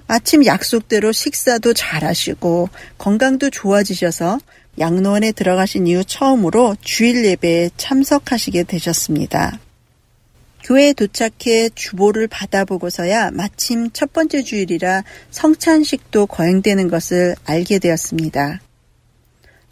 마침 0.07 0.45
약속대로 0.45 1.12
식사도 1.12 1.73
잘 1.73 2.05
하시고 2.05 2.69
건강도 2.99 3.51
좋아지셔서 3.51 4.38
양로원에 4.79 5.33
들어가신 5.33 5.87
이후 5.87 6.05
처음으로 6.05 6.77
주일 6.83 7.25
예배에 7.25 7.71
참석하시게 7.77 8.64
되셨습니다. 8.64 9.59
교회에 10.64 10.95
도착해 10.95 11.71
주보를 11.75 12.27
받아보고서야 12.27 13.31
마침 13.33 13.90
첫 13.93 14.12
번째 14.12 14.43
주일이라 14.43 15.05
성찬식도 15.31 16.27
거행되는 16.27 16.88
것을 16.88 17.37
알게 17.45 17.79
되었습니다. 17.79 18.61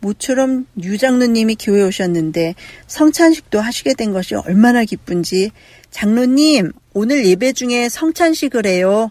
모처럼 0.01 0.66
유장로님이 0.83 1.57
교회 1.59 1.83
오셨는데 1.83 2.55
성찬식도 2.88 3.61
하시게 3.61 3.95
된 3.95 4.12
것이 4.12 4.35
얼마나 4.35 4.85
기쁜지 4.85 5.53
장로님 5.90 6.73
오늘 6.92 7.25
예배 7.25 7.53
중에 7.55 7.88
성찬식을 7.88 8.66
해요. 8.66 9.11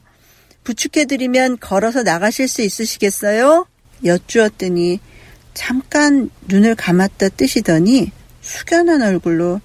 부축해드리면 0.64 1.60
걸어서 1.60 2.04
나가실 2.04 2.48
수 2.48 2.62
있으시겠어요? 2.62 3.68
여쭈었더니 4.04 5.00
잠깐 5.54 6.30
눈을 6.48 6.76
감았다 6.76 7.30
뜨시더니 7.30 8.12
숙연한 8.42 9.02
얼굴로 9.02 9.62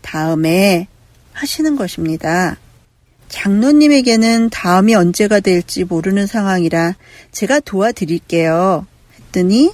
다음에 0.00 0.88
하시는 1.32 1.76
것입니다. 1.76 2.58
장로님에게는 3.28 4.50
다음이 4.50 4.94
언제가 4.94 5.40
될지 5.40 5.84
모르는 5.84 6.26
상황이라 6.26 6.96
제가 7.30 7.60
도와드릴게요. 7.60 8.86
했더니 9.18 9.72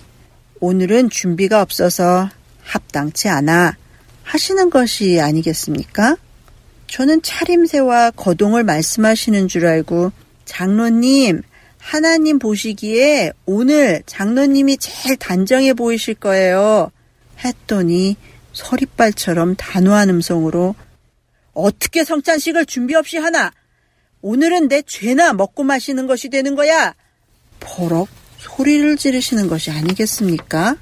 오늘은 0.60 1.10
준비가 1.10 1.60
없어서 1.60 2.30
합당치 2.62 3.28
않아 3.28 3.76
하시는 4.22 4.70
것이 4.70 5.20
아니겠습니까? 5.20 6.16
저는 6.86 7.22
차림새와 7.22 8.12
거동을 8.12 8.62
말씀하시는 8.64 9.48
줄 9.48 9.66
알고 9.66 10.12
장로님, 10.48 11.42
하나님 11.78 12.38
보시기에 12.38 13.32
오늘 13.44 14.02
장로님이 14.06 14.78
제일 14.78 15.16
단정해 15.16 15.74
보이실 15.74 16.14
거예요. 16.14 16.90
했더니 17.44 18.16
서리빨처럼 18.54 19.56
단호한 19.56 20.08
음성으로 20.08 20.74
어떻게 21.52 22.02
성찬식을 22.02 22.64
준비 22.64 22.94
없이 22.94 23.18
하나? 23.18 23.52
오늘은 24.22 24.68
내 24.68 24.82
죄나 24.82 25.34
먹고 25.34 25.64
마시는 25.64 26.06
것이 26.06 26.30
되는 26.30 26.56
거야. 26.56 26.94
버럭 27.60 28.08
소리를 28.38 28.96
지르시는 28.96 29.48
것이 29.48 29.70
아니겠습니까? 29.70 30.76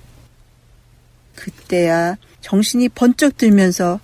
그때야 1.34 2.16
정신이 2.40 2.88
번쩍 2.90 3.36
들면서 3.36 3.98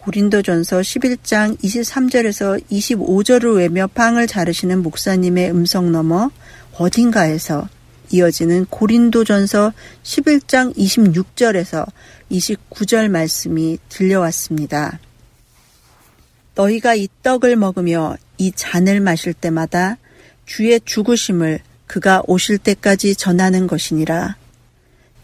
고린도전서 0.00 0.80
11장 0.80 1.58
23절에서 1.58 2.62
25절을 2.70 3.58
외며 3.58 3.86
빵을 3.86 4.26
자르시는 4.26 4.82
목사님의 4.82 5.50
음성 5.50 5.92
넘어 5.92 6.30
어딘가에서 6.78 7.68
이어지는 8.10 8.64
고린도전서 8.66 9.74
11장 10.02 10.74
26절에서 10.74 11.86
29절 12.30 13.10
말씀이 13.10 13.78
들려왔습니다. 13.90 14.98
너희가 16.54 16.94
이 16.94 17.06
떡을 17.22 17.56
먹으며 17.56 18.16
이 18.38 18.52
잔을 18.52 19.00
마실 19.00 19.34
때마다 19.34 19.98
주의 20.46 20.80
죽으심을 20.82 21.60
그가 21.86 22.22
오실 22.26 22.56
때까지 22.56 23.16
전하는 23.16 23.66
것이니라. 23.66 24.36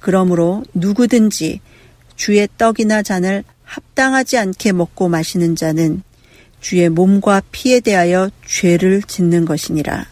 그러므로 0.00 0.64
누구든지 0.74 1.60
주의 2.14 2.46
떡이나 2.58 3.02
잔을 3.02 3.42
합당하지 3.66 4.38
않게 4.38 4.72
먹고 4.72 5.08
마시는 5.08 5.56
자는 5.56 6.02
주의 6.60 6.88
몸과 6.88 7.42
피에 7.52 7.80
대하여 7.80 8.30
죄를 8.46 9.02
짓는 9.02 9.44
것이니라. 9.44 10.06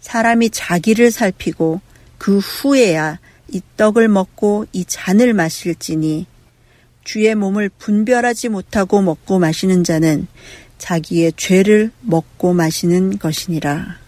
사람이 0.00 0.50
자기를 0.50 1.10
살피고 1.10 1.80
그 2.18 2.38
후에야 2.38 3.18
이 3.48 3.60
떡을 3.76 4.08
먹고 4.08 4.66
이 4.72 4.84
잔을 4.84 5.34
마실지니 5.34 6.26
주의 7.04 7.34
몸을 7.34 7.68
분별하지 7.68 8.48
못하고 8.48 9.02
먹고 9.02 9.38
마시는 9.38 9.82
자는 9.82 10.28
자기의 10.78 11.32
죄를 11.36 11.90
먹고 12.00 12.54
마시는 12.54 13.18
것이니라. 13.18 14.01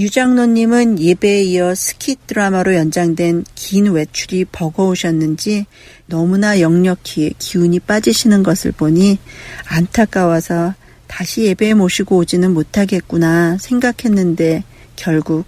유장로님은 0.00 0.98
예배에 0.98 1.42
이어 1.42 1.74
스키 1.74 2.16
드라마로 2.26 2.74
연장된 2.74 3.44
긴 3.54 3.88
외출이 3.88 4.46
버거우셨는지 4.46 5.66
너무나 6.06 6.58
역력히 6.60 7.34
기운이 7.38 7.80
빠지시는 7.80 8.42
것을 8.42 8.72
보니 8.72 9.18
안타까워서 9.66 10.72
다시 11.06 11.42
예배에 11.42 11.74
모시고 11.74 12.16
오지는 12.16 12.54
못하겠구나 12.54 13.58
생각했는데 13.58 14.64
결국 14.96 15.44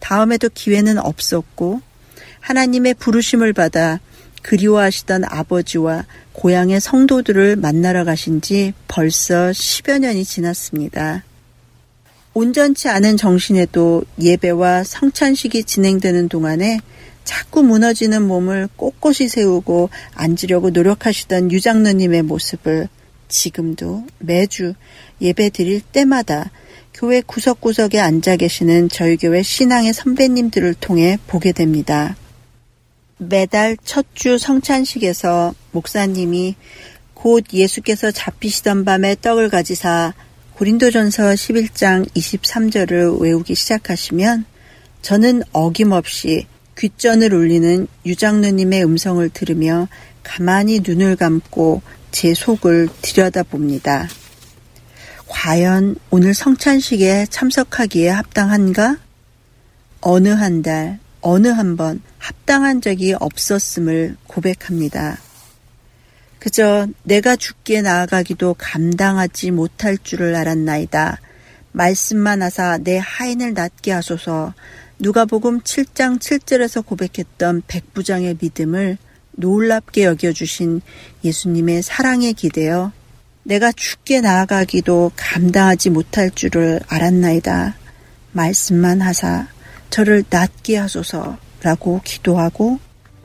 다음에도 0.00 0.48
기회는 0.52 0.98
없었고 0.98 1.80
하나님의 2.40 2.94
부르심을 2.94 3.52
받아 3.52 4.00
그리워하시던 4.42 5.22
아버지와 5.26 6.06
고향의 6.32 6.80
성도들을 6.80 7.54
만나러 7.54 8.02
가신 8.02 8.40
지 8.40 8.74
벌써 8.88 9.50
10여 9.50 10.00
년이 10.00 10.24
지났습니다. 10.24 11.22
온전치 12.34 12.88
않은 12.88 13.16
정신에도 13.16 14.04
예배와 14.20 14.84
성찬식이 14.84 15.64
진행되는 15.64 16.28
동안에 16.28 16.80
자꾸 17.24 17.62
무너지는 17.62 18.22
몸을 18.26 18.68
꼿꼿이 18.76 19.28
세우고 19.28 19.90
앉으려고 20.14 20.70
노력하시던 20.70 21.52
유장로님의 21.52 22.22
모습을 22.22 22.88
지금도 23.28 24.04
매주 24.18 24.74
예배 25.20 25.50
드릴 25.50 25.80
때마다 25.80 26.50
교회 26.94 27.20
구석구석에 27.20 27.98
앉아 28.00 28.36
계시는 28.36 28.88
저희 28.88 29.16
교회 29.16 29.42
신앙의 29.42 29.92
선배님들을 29.92 30.74
통해 30.74 31.18
보게 31.26 31.52
됩니다. 31.52 32.16
매달 33.18 33.76
첫 33.84 34.06
주 34.14 34.36
성찬식에서 34.38 35.54
목사님이 35.70 36.56
곧 37.14 37.44
예수께서 37.52 38.10
잡히시던 38.10 38.84
밤에 38.84 39.16
떡을 39.20 39.48
가지사 39.48 40.12
고린도전서 40.54 41.22
11장 41.24 42.08
23절을 42.14 43.20
외우기 43.20 43.54
시작하시면 43.54 44.44
저는 45.00 45.42
어김없이 45.52 46.46
귓전을 46.78 47.32
울리는 47.34 47.86
유장누님의 48.06 48.84
음성을 48.84 49.28
들으며 49.30 49.88
가만히 50.22 50.80
눈을 50.86 51.16
감고 51.16 51.82
제 52.10 52.34
속을 52.34 52.88
들여다봅니다. 53.00 54.08
과연 55.26 55.96
오늘 56.10 56.34
성찬식에 56.34 57.26
참석하기에 57.30 58.10
합당한가? 58.10 58.98
어느 60.02 60.28
한 60.28 60.62
달, 60.62 60.98
어느 61.22 61.48
한 61.48 61.76
번 61.76 62.02
합당한 62.18 62.80
적이 62.80 63.14
없었음을 63.14 64.16
고백합니다. 64.26 65.18
그저 66.42 66.88
내가 67.04 67.36
죽게 67.36 67.82
나아가기도 67.82 68.56
감당하지 68.58 69.52
못할 69.52 69.96
줄을 69.96 70.34
알았나이다. 70.34 71.20
말씀만 71.70 72.42
하사 72.42 72.78
내 72.78 72.98
하인을 73.00 73.54
낫게 73.54 73.92
하소서. 73.92 74.52
누가복음 74.98 75.60
7장 75.60 76.18
7절에서 76.18 76.84
고백했던 76.84 77.62
백부장의 77.68 78.38
믿음을 78.40 78.98
놀랍게 79.36 80.02
여겨주신 80.02 80.80
예수님의 81.22 81.84
사랑에 81.84 82.32
기대어 82.32 82.90
내가 83.44 83.70
죽게 83.70 84.20
나아가기도 84.20 85.12
감당하지 85.14 85.90
못할 85.90 86.28
줄을 86.32 86.80
알았나이다. 86.88 87.76
말씀만 88.32 89.00
하사 89.00 89.46
저를 89.90 90.24
낫게 90.28 90.76
하소서라고 90.76 92.00
기도하고 92.02 92.80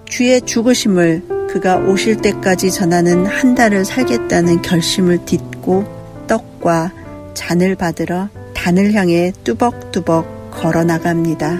주의 0.09 0.41
죽으심을 0.41 1.47
그가 1.49 1.77
오실 1.77 2.17
때까지 2.17 2.71
전하는 2.71 3.25
한 3.25 3.55
달을 3.55 3.85
살겠다는 3.85 4.61
결심을 4.61 5.25
딛고 5.25 6.25
떡과 6.27 6.91
잔을 7.33 7.75
받으러 7.75 8.29
단을 8.53 8.93
향해 8.93 9.31
뚜벅뚜벅 9.43 10.51
걸어 10.51 10.83
나갑니다. 10.83 11.59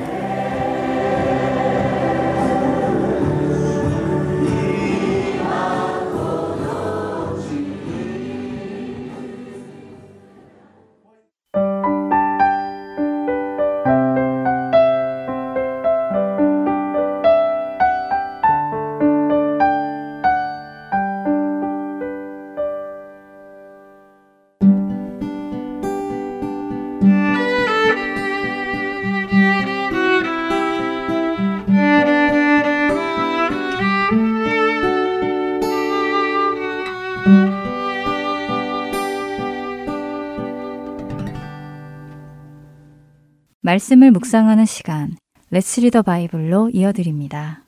말씀을 43.81 44.11
묵상하는 44.11 44.65
시간, 44.65 45.17
레츠 45.49 45.79
리더 45.79 46.03
바이블로 46.03 46.69
이어드립니다. 46.71 47.63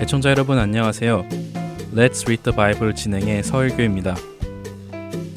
애청자 0.00 0.30
여러분 0.30 0.58
안녕하세요. 0.58 1.26
Let's 1.92 2.22
Read 2.24 2.42
the 2.44 2.54
Bible 2.54 2.94
진행의 2.94 3.42
서일교입니다. 3.42 4.14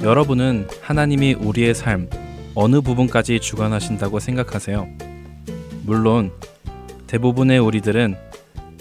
여러분은 0.03 0.67
하나님이 0.81 1.33
우리의 1.33 1.73
삶 1.73 2.07
어느 2.53 2.81
부분까지 2.81 3.39
주관하신다고 3.39 4.19
생각하세요? 4.19 4.87
물론 5.85 6.31
대부분의 7.07 7.57
우리들은 7.59 8.15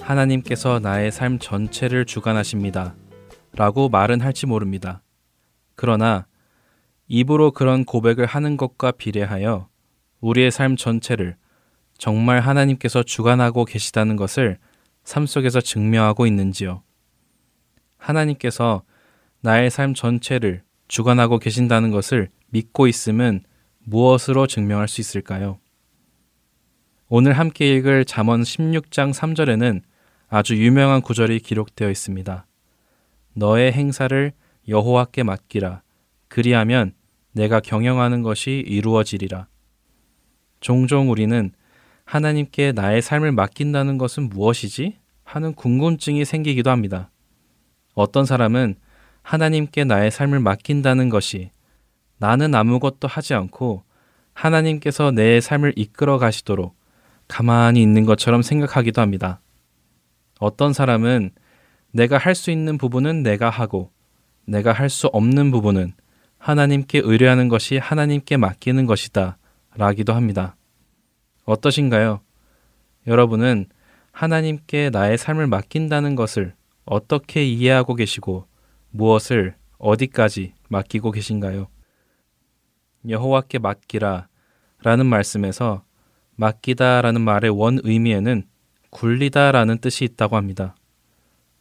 하나님께서 0.02 0.78
나의 0.78 1.10
삶 1.10 1.38
전체를 1.38 2.04
주관하십니다. 2.04 2.94
라고 3.56 3.88
말은 3.88 4.20
할지 4.20 4.46
모릅니다. 4.46 5.02
그러나 5.74 6.26
입으로 7.08 7.50
그런 7.52 7.84
고백을 7.84 8.26
하는 8.26 8.56
것과 8.56 8.92
비례하여 8.92 9.68
우리의 10.20 10.50
삶 10.50 10.76
전체를 10.76 11.36
정말 11.98 12.40
하나님께서 12.40 13.02
주관하고 13.02 13.64
계시다는 13.64 14.16
것을 14.16 14.58
삶 15.04 15.26
속에서 15.26 15.60
증명하고 15.60 16.26
있는지요. 16.26 16.82
하나님께서 17.96 18.82
나의 19.40 19.70
삶 19.70 19.94
전체를 19.94 20.62
주관하고 20.88 21.38
계신다는 21.38 21.90
것을 21.90 22.28
믿고 22.50 22.86
있음은 22.86 23.44
무엇으로 23.84 24.46
증명할 24.46 24.88
수 24.88 25.00
있을까요? 25.00 25.58
오늘 27.08 27.34
함께 27.34 27.74
읽을 27.76 28.04
잠언 28.04 28.42
16장 28.42 29.14
3절에는 29.14 29.82
아주 30.28 30.56
유명한 30.56 31.00
구절이 31.00 31.38
기록되어 31.40 31.88
있습니다. 31.88 32.46
너의 33.36 33.72
행사를 33.72 34.32
여호와께 34.66 35.22
맡기라. 35.22 35.82
그리하면 36.28 36.92
내가 37.32 37.60
경영하는 37.60 38.22
것이 38.22 38.64
이루어지리라. 38.66 39.46
종종 40.60 41.10
우리는 41.10 41.52
하나님께 42.06 42.72
나의 42.72 43.02
삶을 43.02 43.32
맡긴다는 43.32 43.98
것은 43.98 44.30
무엇이지? 44.30 44.98
하는 45.22 45.52
궁금증이 45.54 46.24
생기기도 46.24 46.70
합니다. 46.70 47.10
어떤 47.94 48.24
사람은 48.24 48.76
하나님께 49.22 49.84
나의 49.84 50.10
삶을 50.10 50.40
맡긴다는 50.40 51.10
것이 51.10 51.50
나는 52.16 52.54
아무것도 52.54 53.06
하지 53.06 53.34
않고 53.34 53.82
하나님께서 54.32 55.10
내 55.10 55.40
삶을 55.40 55.74
이끌어 55.76 56.18
가시도록 56.18 56.74
가만히 57.28 57.82
있는 57.82 58.06
것처럼 58.06 58.40
생각하기도 58.40 59.02
합니다. 59.02 59.40
어떤 60.38 60.72
사람은 60.72 61.32
내가 61.96 62.18
할 62.18 62.34
수 62.34 62.50
있는 62.50 62.76
부분은 62.76 63.22
내가 63.22 63.48
하고 63.48 63.90
내가 64.44 64.72
할 64.72 64.90
수 64.90 65.06
없는 65.06 65.50
부분은 65.50 65.94
하나님께 66.36 67.00
의뢰하는 67.02 67.48
것이 67.48 67.78
하나님께 67.78 68.36
맡기는 68.36 68.84
것이다. 68.84 69.38
라기도 69.74 70.12
합니다. 70.12 70.56
어떠신가요? 71.46 72.20
여러분은 73.06 73.66
하나님께 74.12 74.90
나의 74.90 75.16
삶을 75.16 75.46
맡긴다는 75.46 76.16
것을 76.16 76.54
어떻게 76.84 77.46
이해하고 77.46 77.94
계시고 77.94 78.46
무엇을 78.90 79.54
어디까지 79.78 80.52
맡기고 80.68 81.12
계신가요? 81.12 81.66
여호와께 83.08 83.58
맡기라 83.58 84.28
라는 84.82 85.06
말씀에서 85.06 85.82
맡기다 86.34 87.00
라는 87.00 87.22
말의 87.22 87.50
원 87.50 87.78
의미에는 87.82 88.44
굴리다 88.90 89.52
라는 89.52 89.78
뜻이 89.78 90.04
있다고 90.04 90.36
합니다. 90.36 90.74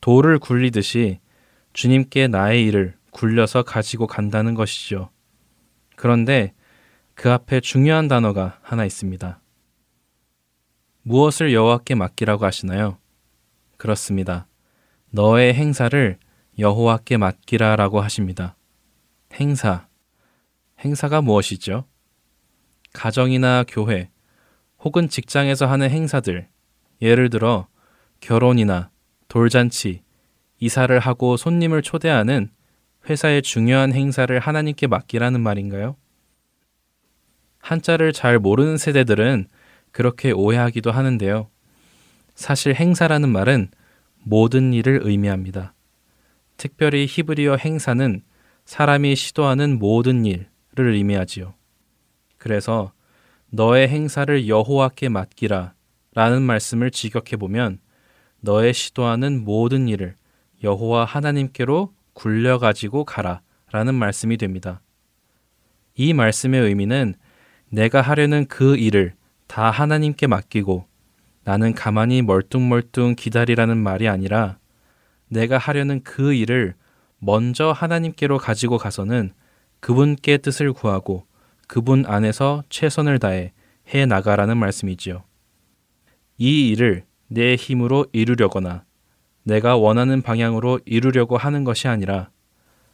돌을 0.06 0.38
굴리듯이 0.38 1.20
주님께 1.74 2.28
나의 2.28 2.64
일을 2.68 2.96
굴려서 3.10 3.64
가지고 3.64 4.06
간다는 4.06 4.54
것이죠. 4.54 5.10
그런데 5.96 6.54
그 7.16 7.32
앞에 7.32 7.60
중요한 7.60 8.08
단어가 8.08 8.60
하나 8.62 8.86
있습니다. 8.86 9.42
무엇을 11.02 11.54
여호와께 11.54 11.96
맡기라고 11.96 12.46
하시나요? 12.46 13.00
그렇습니다. 13.78 14.46
너의 15.10 15.56
행사를 15.56 16.20
여호와께 16.60 17.18
맡기라라고 17.18 18.00
하십니다. 18.02 18.56
행사. 19.34 19.88
행사가 20.82 21.22
무엇이죠? 21.24 21.84
가정이나 22.94 23.64
교회 23.68 24.12
혹은 24.78 25.10
직장에서 25.10 25.66
하는 25.66 25.90
행사들, 25.90 26.48
예를 27.02 27.32
들어 27.32 27.68
결혼이나 28.20 28.92
돌잔치, 29.28 30.02
이사를 30.60 30.98
하고 31.00 31.38
손님을 31.38 31.82
초대하는 31.82 32.50
회사의 33.10 33.42
중요한 33.42 33.94
행사를 33.94 34.38
하나님께 34.40 34.88
맡기라는 34.88 35.42
말인가요? 35.42 35.96
한자를 37.60 38.14
잘 38.14 38.40
모르는 38.40 38.78
세대들은 38.78 39.48
그렇게 39.92 40.32
오해하기도 40.32 40.92
하는데요. 40.92 41.50
사실 42.36 42.76
행사라는 42.76 43.30
말은 43.30 43.70
모든 44.24 44.74
일을 44.74 45.02
의미합니다. 45.04 45.74
특별히 46.58 47.06
히브리어 47.08 47.58
행사는 47.58 48.22
사람이 48.66 49.16
시도하는 49.16 49.80
모든 49.80 50.26
일을 50.26 50.46
의미하지요. 50.78 51.54
그래서 52.38 52.92
너의 53.50 53.88
행사를 53.88 54.48
여호와께 54.48 55.10
맡기라 55.10 55.74
라는 56.14 56.42
말씀을 56.42 56.92
직역해 56.92 57.38
보면 57.38 57.80
너의 58.46 58.74
시도하는 58.74 59.44
모든 59.44 59.88
일을 59.88 60.16
여호와 60.64 61.04
하나님께로 61.06 61.94
굴려 62.14 62.60
가지고 62.60 63.04
가라 63.04 63.42
라는 63.72 63.96
말씀이 63.96 64.38
됩니다. 64.38 64.82
이 65.96 66.14
말씀의 66.14 66.62
의미는 66.62 67.16
내가 67.70 68.02
하려는 68.02 68.46
그 68.46 68.78
일을 68.78 69.16
다 69.48 69.72
하나님께 69.72 70.28
맡기고 70.28 70.86
나는 71.44 71.74
가만히 71.74 72.22
멀뚱멀뚱 72.22 73.16
기다리라는 73.16 73.78
말이 73.78 74.08
아니라 74.08 74.60
내가 75.28 75.58
하려는 75.58 76.04
그 76.04 76.34
일을 76.34 76.76
먼저 77.18 77.72
하나님께로 77.72 78.38
가지고 78.38 78.78
가서는 78.78 79.34
그분께 79.80 80.38
뜻을 80.38 80.72
구하고 80.72 81.26
그분 81.68 82.06
안에서 82.06 82.64
최선을 82.70 83.18
다해 83.18 83.54
해 83.94 84.06
나가라는 84.06 84.58
말씀이지요. 84.58 85.24
이 86.38 86.70
일을 86.70 87.06
내 87.36 87.56
힘으로 87.56 88.06
이루려거나 88.14 88.86
내가 89.44 89.76
원하는 89.76 90.22
방향으로 90.22 90.80
이루려고 90.86 91.36
하는 91.36 91.66
것이 91.66 91.90
아니라 91.90 92.30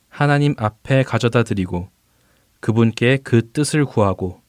하나님 0.10 0.56
앞에 0.58 1.04
가져다 1.04 1.44
드리고 1.44 1.90
그분께 2.60 3.20
그 3.24 3.52
뜻을 3.52 3.86
구하고 3.86 4.42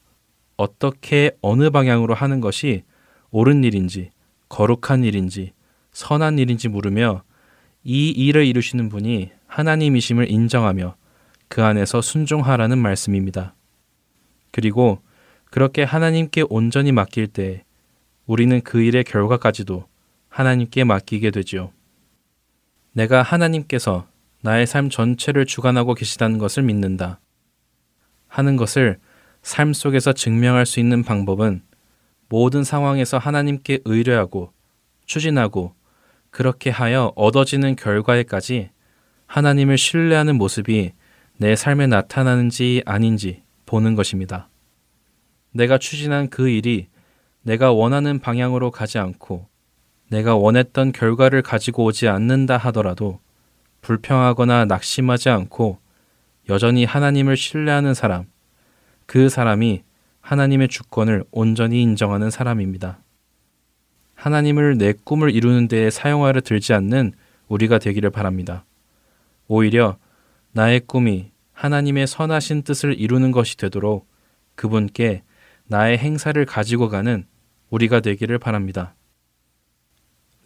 어떻게 0.56 1.36
어느 1.42 1.68
방향으로 1.68 2.14
하는 2.14 2.40
것이 2.40 2.84
옳은 3.32 3.64
일인지 3.64 4.08
거룩한 4.48 5.04
일인지 5.04 5.52
선한 5.92 6.38
일인지 6.38 6.68
물으며 6.68 7.22
이 7.84 8.08
일을 8.08 8.46
이루시는 8.46 8.88
분이 8.88 9.30
하나님이심을 9.46 10.30
인정하며 10.30 10.96
그 11.48 11.62
안에서 11.62 12.00
순종하라는 12.00 12.78
말씀입니다. 12.78 13.54
그리고 14.52 15.02
그렇게 15.50 15.82
하나님께 15.82 16.44
온전히 16.48 16.92
맡길 16.92 17.26
때 17.26 17.64
우리는 18.26 18.60
그 18.62 18.82
일의 18.82 19.04
결과까지도 19.04 19.86
하나님께 20.28 20.84
맡기게 20.84 21.30
되지요. 21.30 21.72
내가 22.92 23.22
하나님께서 23.22 24.06
나의 24.42 24.66
삶 24.66 24.90
전체를 24.90 25.46
주관하고 25.46 25.94
계시다는 25.94 26.38
것을 26.38 26.62
믿는다. 26.62 27.20
하는 28.28 28.56
것을 28.56 28.98
삶 29.42 29.72
속에서 29.72 30.12
증명할 30.12 30.66
수 30.66 30.80
있는 30.80 31.02
방법은 31.02 31.62
모든 32.28 32.64
상황에서 32.64 33.18
하나님께 33.18 33.80
의뢰하고 33.84 34.52
추진하고 35.04 35.74
그렇게 36.30 36.70
하여 36.70 37.12
얻어지는 37.14 37.76
결과에까지 37.76 38.70
하나님을 39.26 39.76
신뢰하는 39.76 40.36
모습이 40.36 40.92
내 41.36 41.56
삶에 41.56 41.86
나타나는지 41.86 42.82
아닌지 42.86 43.42
보는 43.66 43.94
것입니다. 43.94 44.48
내가 45.52 45.76
추진한 45.76 46.30
그 46.30 46.48
일이 46.48 46.88
내가 47.42 47.72
원하는 47.72 48.18
방향으로 48.18 48.70
가지 48.70 48.98
않고 48.98 49.48
내가 50.10 50.36
원했던 50.36 50.92
결과를 50.92 51.42
가지고 51.42 51.84
오지 51.84 52.08
않는다 52.08 52.56
하더라도 52.56 53.20
불평하거나 53.80 54.66
낙심하지 54.66 55.28
않고 55.30 55.78
여전히 56.48 56.84
하나님을 56.84 57.36
신뢰하는 57.36 57.94
사람, 57.94 58.26
그 59.06 59.28
사람이 59.28 59.82
하나님의 60.20 60.68
주권을 60.68 61.24
온전히 61.30 61.82
인정하는 61.82 62.30
사람입니다. 62.30 62.98
하나님을 64.14 64.78
내 64.78 64.92
꿈을 64.92 65.30
이루는 65.30 65.66
데에 65.66 65.90
사용하려 65.90 66.42
들지 66.42 66.72
않는 66.74 67.12
우리가 67.48 67.78
되기를 67.78 68.10
바랍니다. 68.10 68.64
오히려 69.48 69.96
나의 70.52 70.80
꿈이 70.80 71.32
하나님의 71.52 72.06
선하신 72.06 72.62
뜻을 72.62 72.98
이루는 72.98 73.32
것이 73.32 73.56
되도록 73.56 74.08
그분께 74.54 75.22
나의 75.66 75.98
행사를 75.98 76.44
가지고 76.44 76.88
가는 76.88 77.26
우리가 77.72 78.00
되기를 78.00 78.38
바랍니다. 78.38 78.94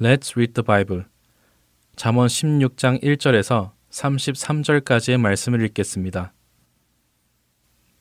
Let's 0.01 0.37
read 0.37 0.55
the 0.55 0.65
Bible. 0.65 1.05
잠언 1.97 2.29
16장 2.29 3.03
1절에서 3.03 3.73
33절까지의 3.91 5.19
말씀을 5.19 5.65
읽겠습니다. 5.67 6.33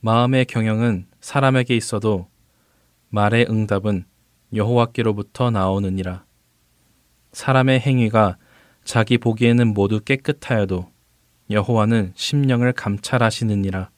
마음의 0.01 0.45
경영은 0.45 1.07
사람에게 1.21 1.75
있어도 1.75 2.29
말의 3.09 3.47
응답은 3.49 4.05
여호와께로부터 4.53 5.49
나오느니라. 5.49 6.23
사람의 7.31 7.79
행위가 7.79 8.37
자기 8.83 9.17
보기에는 9.17 9.73
모두 9.73 10.01
깨끗하여도 10.01 10.91
여호와는 11.49 12.13
심령을 12.15 12.73
감찰하시느니라. 12.73 13.89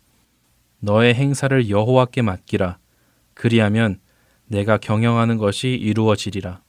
너의 0.79 1.15
행사를 1.15 1.69
여호와께 1.69 2.21
맡기라. 2.21 2.77
그리하면 3.33 3.99
내가 4.47 4.77
경영하는 4.77 5.37
것이 5.37 5.69
이루어지리라. 5.69 6.61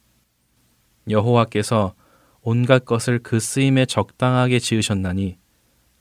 여호와께서 1.09 1.95
온갖 2.41 2.85
것을 2.85 3.19
그 3.19 3.39
쓰임에 3.39 3.85
적당하게 3.85 4.59
지으셨나니 4.59 5.37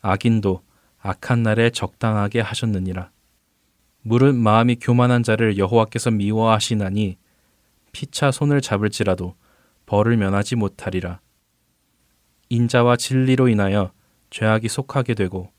악인도 0.03 0.63
악한 1.01 1.43
날에 1.43 1.71
적당하게 1.71 2.41
하셨느니라. 2.41 3.11
물은 4.03 4.37
마음이 4.37 4.77
교만한 4.77 5.23
자를 5.23 5.59
여호와께서 5.59 6.11
미워하시나니 6.11 7.17
피차 7.93 8.31
손을 8.31 8.61
잡을지라도 8.61 9.35
벌을 9.87 10.17
면하지 10.17 10.57
못하리라. 10.57 11.21
인자와 12.49 12.97
진리로 12.97 13.49
인하여 13.49 13.93
죄악이 14.31 14.69
속하게 14.69 15.15
되고 15.15 15.51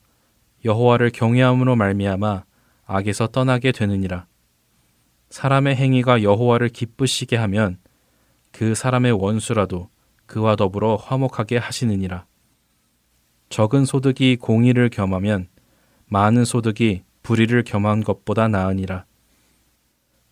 여호와를 0.66 1.12
경외함으로 1.12 1.76
말미암아 1.76 2.44
악에서 2.86 3.28
떠나게 3.28 3.72
되느니라. 3.72 4.29
사람의 5.30 5.76
행위가 5.76 6.24
여호와를 6.24 6.70
기쁘시게 6.70 7.36
하면 7.38 7.78
그 8.52 8.76
사람의 8.76 9.12
원수라도 9.14 9.90
그와 10.26 10.56
더불어 10.56 10.96
화목하게 10.96 11.58
하시느니라. 11.58 12.26
적은 13.50 13.86
소득이 13.86 14.38
공의를 14.38 14.90
겸하면 14.90 15.48
많은 16.06 16.46
소득이 16.46 17.04
불의를 17.24 17.64
겸한 17.64 18.04
것보다 18.04 18.48
나으니라. 18.48 19.06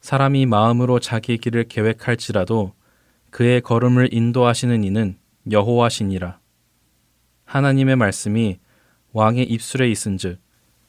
사람이 0.01 0.45
마음으로 0.45 0.99
자기 0.99 1.37
길을 1.37 1.65
계획할지라도 1.65 2.73
그의 3.29 3.61
걸음을 3.61 4.13
인도하시는 4.13 4.83
이는 4.83 5.17
여호와시니라. 5.49 6.39
하나님의 7.45 7.95
말씀이 7.95 8.59
왕의 9.13 9.45
입술에 9.45 9.89
있은즉 9.89 10.39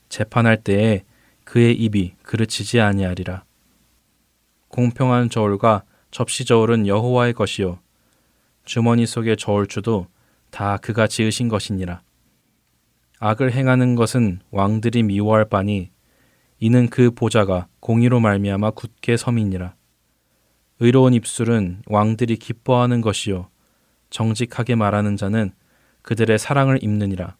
재판할 0.08 0.62
때에 0.62 1.04
그의 1.44 1.74
입이 1.74 2.14
그르치지 2.22 2.80
아니하리라. 2.80 3.44
공평한 4.68 5.30
저울과 5.30 5.84
접시 6.10 6.44
저울은 6.44 6.86
여호와의 6.86 7.34
것이요 7.34 7.78
주머니 8.64 9.06
속의 9.06 9.36
저울추도 9.36 10.06
다 10.50 10.76
그가 10.76 11.06
지으신 11.06 11.48
것이니라. 11.48 12.02
악을 13.18 13.52
행하는 13.52 13.94
것은 13.94 14.40
왕들이 14.50 15.02
미워할 15.02 15.44
바니 15.44 15.90
이는 16.60 16.88
그 16.88 17.10
보좌가 17.10 17.66
공의로 17.80 18.20
말미암아 18.20 18.72
굳게 18.72 19.16
섬이니라. 19.16 19.74
의로운 20.80 21.14
입술은 21.14 21.82
왕들이 21.86 22.36
기뻐하는 22.36 23.00
것이요 23.00 23.48
정직하게 24.10 24.74
말하는 24.76 25.16
자는 25.16 25.50
그들의 26.02 26.38
사랑을 26.38 26.82
입느니라. 26.82 27.36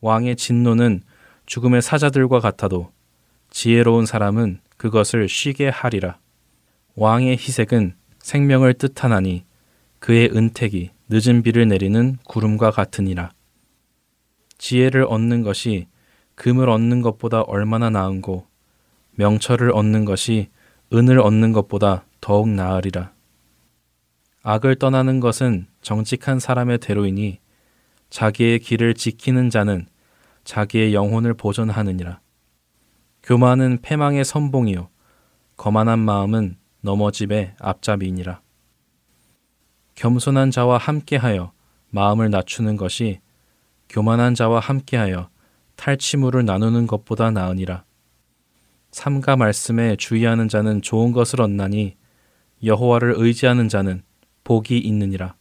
왕의 0.00 0.36
진노는 0.36 1.02
죽음의 1.46 1.82
사자들과 1.82 2.40
같아도 2.40 2.92
지혜로운 3.50 4.06
사람은 4.06 4.60
그것을 4.82 5.28
쉬게 5.28 5.68
하리라. 5.68 6.18
왕의 6.96 7.36
희색은 7.36 7.94
생명을 8.18 8.74
뜻하나니 8.74 9.44
그의 10.00 10.28
은택이 10.34 10.90
늦은 11.08 11.44
비를 11.44 11.68
내리는 11.68 12.18
구름과 12.24 12.72
같으니라. 12.72 13.30
지혜를 14.58 15.04
얻는 15.04 15.42
것이 15.42 15.86
금을 16.34 16.68
얻는 16.68 17.00
것보다 17.00 17.42
얼마나 17.42 17.90
나은고 17.90 18.44
명철을 19.12 19.70
얻는 19.70 20.04
것이 20.04 20.48
은을 20.92 21.20
얻는 21.20 21.52
것보다 21.52 22.04
더욱 22.20 22.48
나으리라. 22.48 23.12
악을 24.42 24.74
떠나는 24.80 25.20
것은 25.20 25.68
정직한 25.82 26.40
사람의 26.40 26.78
대로이니 26.78 27.38
자기의 28.10 28.58
길을 28.58 28.94
지키는 28.94 29.48
자는 29.48 29.86
자기의 30.42 30.92
영혼을 30.92 31.34
보존하느니라. 31.34 32.21
교만은 33.22 33.78
패망의 33.82 34.24
선봉이요 34.24 34.88
거만한 35.56 36.00
마음은 36.00 36.56
넘어집의 36.80 37.54
앞잡이니라. 37.60 38.40
겸손한 39.94 40.50
자와 40.50 40.78
함께하여 40.78 41.52
마음을 41.90 42.30
낮추는 42.30 42.76
것이 42.76 43.20
교만한 43.88 44.34
자와 44.34 44.58
함께하여 44.58 45.28
탈취물을 45.76 46.44
나누는 46.44 46.86
것보다 46.86 47.30
나으니라. 47.30 47.84
삼가 48.90 49.36
말씀에 49.36 49.96
주의하는 49.96 50.48
자는 50.48 50.82
좋은 50.82 51.12
것을 51.12 51.40
얻나니 51.42 51.96
여호와를 52.64 53.14
의지하는 53.16 53.68
자는 53.68 54.02
복이 54.44 54.78
있느니라. 54.78 55.36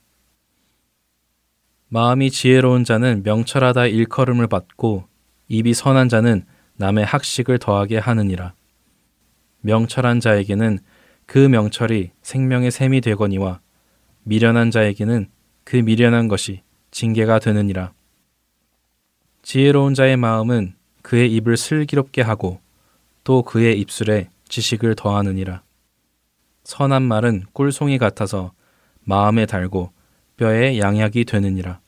마음이 1.87 2.29
지혜로운 2.29 2.83
자는 2.83 3.23
명철하다 3.23 3.87
일컬음을 3.87 4.47
받고 4.47 5.05
입이 5.47 5.73
선한 5.73 6.09
자는 6.09 6.45
남의 6.81 7.05
학식을 7.05 7.59
더하게 7.59 7.99
하느니라. 7.99 8.55
명철한 9.61 10.19
자에게는 10.19 10.79
그 11.27 11.37
명철이 11.37 12.09
생명의 12.23 12.71
샘이 12.71 13.01
되거니와 13.01 13.61
미련한 14.23 14.71
자에게는 14.71 15.29
그 15.63 15.75
미련한 15.75 16.27
것이 16.27 16.63
징계가 16.89 17.37
되느니라. 17.37 17.93
지혜로운 19.43 19.93
자의 19.93 20.17
마음은 20.17 20.73
그의 21.03 21.31
입을 21.35 21.55
슬기롭게 21.55 22.23
하고 22.23 22.59
또 23.23 23.43
그의 23.43 23.79
입술에 23.79 24.29
지식을 24.49 24.95
더하느니라. 24.95 25.61
선한 26.63 27.03
말은 27.03 27.43
꿀송이 27.53 27.99
같아서 27.99 28.53
마음에 29.01 29.45
달고 29.45 29.91
뼈에 30.37 30.79
양약이 30.79 31.25
되느니라. 31.25 31.79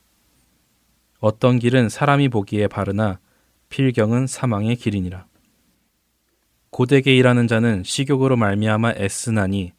어떤 1.20 1.58
길은 1.58 1.90
사람이 1.90 2.30
보기에 2.30 2.68
바르나 2.68 3.20
필경은 3.74 4.28
사망의 4.28 4.76
길이니라. 4.76 5.26
고되게 6.70 7.18
일하는 7.18 7.48
자는 7.48 7.82
식욕으로 7.84 8.38
말미암아 8.38 8.94
애쓰나니 8.98 9.74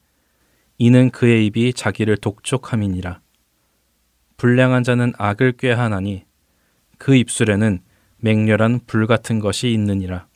이는 0.79 1.11
그의 1.11 1.47
입이 1.47 1.75
자기를 1.75 2.17
독촉함이니라. 2.17 3.21
불량한 4.37 4.83
자는 4.83 5.13
악을 5.17 5.53
꾀하나니 5.53 6.25
그 6.99 7.15
입술에는 7.15 7.79
맹렬한 8.17 8.81
불 8.89 9.07
같은 9.07 9.39
것이 9.39 9.71
있느니라. 9.71 10.27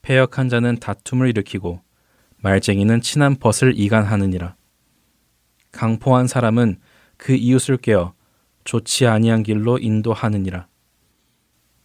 폐역한 0.00 0.48
자는 0.48 0.78
다툼을 0.78 1.28
일으키고 1.28 1.82
말쟁이는 2.38 3.02
친한 3.02 3.36
벗을 3.36 3.74
이간하느니라. 3.76 4.56
강포한 5.72 6.26
사람은 6.26 6.80
그 7.18 7.34
이웃을 7.34 7.76
깨어 7.76 8.14
좋지 8.64 9.08
아니한 9.08 9.42
길로 9.42 9.76
인도하느니라. 9.76 10.68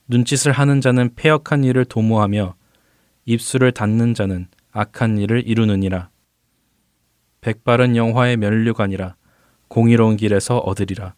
눈짓을 0.10 0.52
하는 0.52 0.82
자는 0.82 1.14
폐역한 1.16 1.64
일을 1.64 1.86
도모하며 1.86 2.56
입술을 3.26 3.72
닫는 3.72 4.16
자는 4.16 4.48
악한 4.72 5.20
일을 5.20 5.48
이루느니라. 5.48 6.10
백발은 7.42 7.96
영화의 7.96 8.38
면류관이라 8.38 9.16
공의로운 9.68 10.18
길에서 10.18 10.58
얻으리라. 10.58 11.14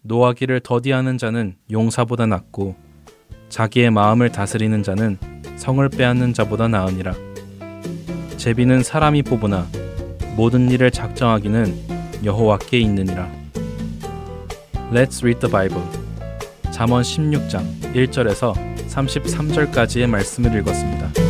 노하기를 0.00 0.60
더디하는 0.60 1.18
자는 1.18 1.56
용사보다 1.70 2.24
낫고 2.26 2.74
자기의 3.50 3.90
마음을 3.90 4.32
다스리는 4.32 4.82
자는 4.82 5.18
성을 5.56 5.86
빼앗는 5.90 6.32
자보다 6.32 6.68
나으니라. 6.68 7.14
제비는 8.38 8.82
사람이 8.82 9.22
뽑으나 9.24 9.68
모든 10.36 10.70
일을 10.70 10.90
작정하기는 10.90 12.24
여호와께 12.24 12.78
있느니라. 12.80 13.30
Let's 14.90 15.22
read 15.22 15.40
the 15.40 15.50
Bible. 15.50 16.03
잠언 16.74 17.02
16장 17.02 17.62
1절에서 17.94 18.52
33절까지의 18.88 20.08
말씀을 20.08 20.58
읽었습니다. 20.58 21.23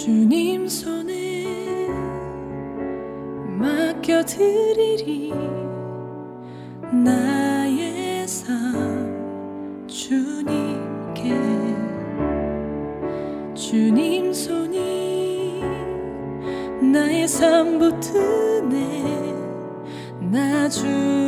주님 0.00 0.68
손에 0.68 1.88
맡겨드리리. 3.58 5.34
나의 6.92 8.28
삶 8.28 9.84
주님께. 9.88 11.34
주님 13.54 14.32
손이 14.32 15.64
나의 16.92 17.26
삶 17.26 17.80
붙드네. 17.80 19.34
나주 20.30 21.27